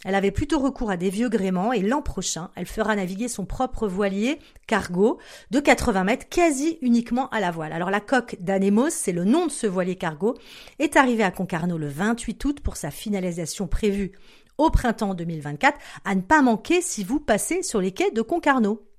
elle 0.05 0.15
avait 0.15 0.31
plutôt 0.31 0.59
recours 0.59 0.91
à 0.91 0.99
des 0.99 1.09
vieux 1.09 1.31
gréements 1.31 1.73
et 1.73 1.81
l'an 1.81 2.03
prochain, 2.03 2.51
elle 2.57 2.67
fera 2.67 2.95
naviguer 2.95 3.29
son 3.29 3.47
propre 3.47 3.89
voilier 3.89 4.39
cargo 4.67 5.19
de 5.51 5.61
80 5.61 6.05
mètres 6.05 6.29
quasi 6.29 6.77
uniquement 6.83 7.31
à 7.31 7.41
la 7.41 7.51
voile. 7.51 7.73
Alors 7.73 7.91
la 7.91 8.01
coque 8.01 8.37
d'Anemos, 8.41 8.91
c'est 8.91 9.13
le 9.13 9.25
nom 9.25 9.47
de 9.47 9.51
ce 9.51 9.67
voilier 9.67 9.97
cargo, 9.97 10.37
est 10.79 10.97
arrivée 10.97 11.25
à 11.25 11.31
Concarneau 11.31 11.79
le 11.79 11.89
28 11.89 12.45
août 12.45 12.61
pour 12.61 12.77
sa 12.77 12.91
finalisation 12.91 13.67
prévue 13.67 14.13
au 14.59 14.69
printemps 14.69 15.15
2024, 15.15 15.79
à 16.05 16.15
ne 16.15 16.21
pas 16.21 16.43
manquer 16.43 16.83
si 16.83 17.03
vous 17.03 17.19
passez 17.19 17.63
sur 17.63 17.81
les 17.81 17.93
quais 17.93 18.11
de 18.11 18.21
Concarneau. 18.21 18.92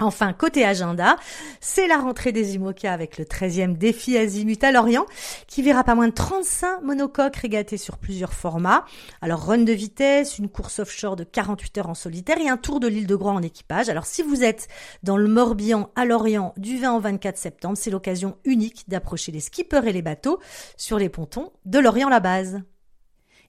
Enfin, 0.00 0.32
côté 0.32 0.64
agenda, 0.64 1.14
c'est 1.60 1.86
la 1.86 1.98
rentrée 1.98 2.32
des 2.32 2.56
IMOCA 2.56 2.92
avec 2.92 3.16
le 3.16 3.24
13e 3.24 3.78
défi 3.78 4.18
Azimut 4.18 4.62
à 4.64 4.72
Lorient, 4.72 5.06
qui 5.46 5.62
verra 5.62 5.84
pas 5.84 5.94
moins 5.94 6.08
de 6.08 6.12
35 6.12 6.82
monocoques 6.82 7.36
régatés 7.36 7.76
sur 7.76 7.98
plusieurs 7.98 8.32
formats. 8.32 8.84
Alors, 9.22 9.46
run 9.46 9.58
de 9.58 9.72
vitesse, 9.72 10.40
une 10.40 10.48
course 10.48 10.80
offshore 10.80 11.14
de 11.14 11.22
48 11.22 11.78
heures 11.78 11.88
en 11.88 11.94
solitaire 11.94 12.38
et 12.38 12.48
un 12.48 12.56
tour 12.56 12.80
de 12.80 12.88
l'île 12.88 13.06
de 13.06 13.14
Groix 13.14 13.30
en 13.30 13.42
équipage. 13.42 13.88
Alors, 13.88 14.06
si 14.06 14.24
vous 14.24 14.42
êtes 14.42 14.66
dans 15.04 15.16
le 15.16 15.28
Morbihan 15.28 15.90
à 15.94 16.04
Lorient 16.04 16.54
du 16.56 16.76
20 16.76 16.96
au 16.96 17.00
24 17.00 17.38
septembre, 17.38 17.78
c'est 17.78 17.90
l'occasion 17.90 18.36
unique 18.44 18.88
d'approcher 18.88 19.30
les 19.30 19.38
skippers 19.38 19.86
et 19.86 19.92
les 19.92 20.02
bateaux 20.02 20.40
sur 20.76 20.98
les 20.98 21.08
pontons 21.08 21.52
de 21.66 21.78
Lorient-la-Base. 21.78 22.62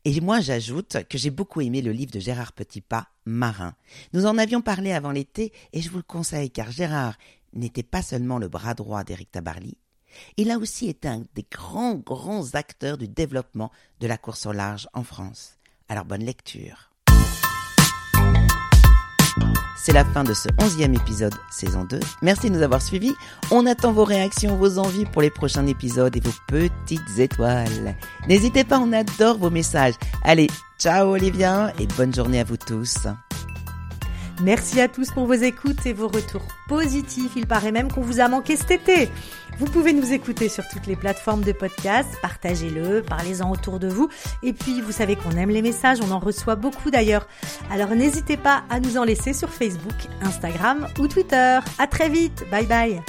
Et 0.08 0.22
moi, 0.22 0.40
j'ajoute 0.40 0.98
que 1.10 1.18
j'ai 1.18 1.32
beaucoup 1.32 1.62
aimé 1.62 1.82
le 1.82 1.92
livre 1.92 2.12
de 2.12 2.20
Gérard 2.20 2.54
Petitpas, 2.54 3.08
Marin. 3.26 3.76
Nous 4.14 4.28
en 4.28 4.38
avions 4.38 4.62
parlé 4.62 4.92
avant 4.92 5.12
l'été 5.12 5.52
et 5.74 5.82
je 5.82 5.90
vous 5.90 5.98
le 5.98 6.04
conseille 6.04 6.52
car 6.52 6.72
Gérard 6.72 7.18
n'était 7.54 7.84
pas 7.84 8.04
seulement 8.04 8.38
le 8.38 8.48
bras 8.48 8.76
droit 8.76 9.04
d'Éric 9.04 9.32
Tabarly, 9.32 9.78
il 10.38 10.52
a 10.52 10.58
aussi 10.58 10.88
été 10.88 11.08
un 11.08 11.24
des 11.34 11.46
grands, 11.50 11.96
grands 11.96 12.54
acteurs 12.54 12.98
du 12.98 13.08
développement 13.08 13.72
de 14.00 14.08
la 14.08 14.18
course 14.18 14.46
au 14.46 14.52
large 14.52 14.88
en 14.94 15.04
France. 15.04 15.58
Alors 15.90 16.06
bonne 16.06 16.24
lecture. 16.24 16.95
C'est 19.76 19.94
la 19.94 20.06
fin 20.06 20.24
de 20.24 20.34
ce 20.34 20.48
onzième 20.62 20.94
épisode 20.94 21.34
saison 21.52 21.84
2. 21.84 22.00
Merci 22.22 22.50
de 22.50 22.56
nous 22.56 22.64
avoir 22.64 22.82
suivis. 22.82 23.14
On 23.52 23.66
attend 23.66 23.92
vos 23.92 24.06
réactions, 24.06 24.56
vos 24.56 24.80
envies 24.80 25.06
pour 25.06 25.22
les 25.22 25.30
prochains 25.30 25.68
épisodes 25.68 26.16
et 26.16 26.22
vos 26.22 26.34
petites 26.48 27.20
étoiles. 27.20 27.96
N'hésitez 28.28 28.64
pas, 28.64 28.80
on 28.80 28.94
adore 28.94 29.38
vos 29.38 29.50
messages. 29.50 29.96
Allez, 30.24 30.50
ciao 30.80 31.12
Olivia 31.12 31.74
et 31.80 31.88
bonne 31.98 32.14
journée 32.14 32.40
à 32.40 32.44
vous 32.44 32.58
tous. 32.58 33.08
Merci 34.42 34.82
à 34.82 34.88
tous 34.88 35.12
pour 35.12 35.26
vos 35.26 35.34
écoutes 35.34 35.86
et 35.86 35.94
vos 35.94 36.08
retours 36.08 36.46
positifs. 36.68 37.32
Il 37.36 37.48
paraît 37.48 37.72
même 37.72 37.92
qu'on 37.92 38.02
vous 38.02 38.20
a 38.20 38.28
manqué 38.28 38.56
cet 38.56 38.72
été. 38.72 39.10
Vous 39.58 39.66
pouvez 39.66 39.94
nous 39.94 40.12
écouter 40.12 40.50
sur 40.50 40.68
toutes 40.68 40.88
les 40.88 40.96
plateformes 40.96 41.42
de 41.42 41.54
podcast. 41.54 42.10
Partagez-le, 42.22 43.02
parlez-en 43.02 43.50
autour 43.50 43.80
de 43.80 43.88
vous. 43.88 44.10
Et 44.44 44.52
puis, 44.52 44.82
vous 44.82 44.92
savez 44.92 45.16
qu'on 45.16 45.32
aime 45.32 45.50
les 45.50 45.62
messages, 45.62 46.00
on 46.02 46.12
en 46.12 46.20
reçoit 46.20 46.56
beaucoup 46.56 46.92
d'ailleurs. 46.92 47.28
Alors 47.72 47.90
n'hésitez 47.90 48.38
pas 48.38 48.64
à 48.70 48.80
nous 48.80 48.98
en 48.98 49.04
laisser 49.06 49.34
sur 49.34 49.50
Facebook, 49.50 49.96
Instagram 50.22 50.88
ou 51.00 51.08
Twitter. 51.08 51.60
À 51.80 51.88
très 51.88 52.10
vite. 52.10 52.44
Bye 52.52 52.68
bye. 52.68 53.02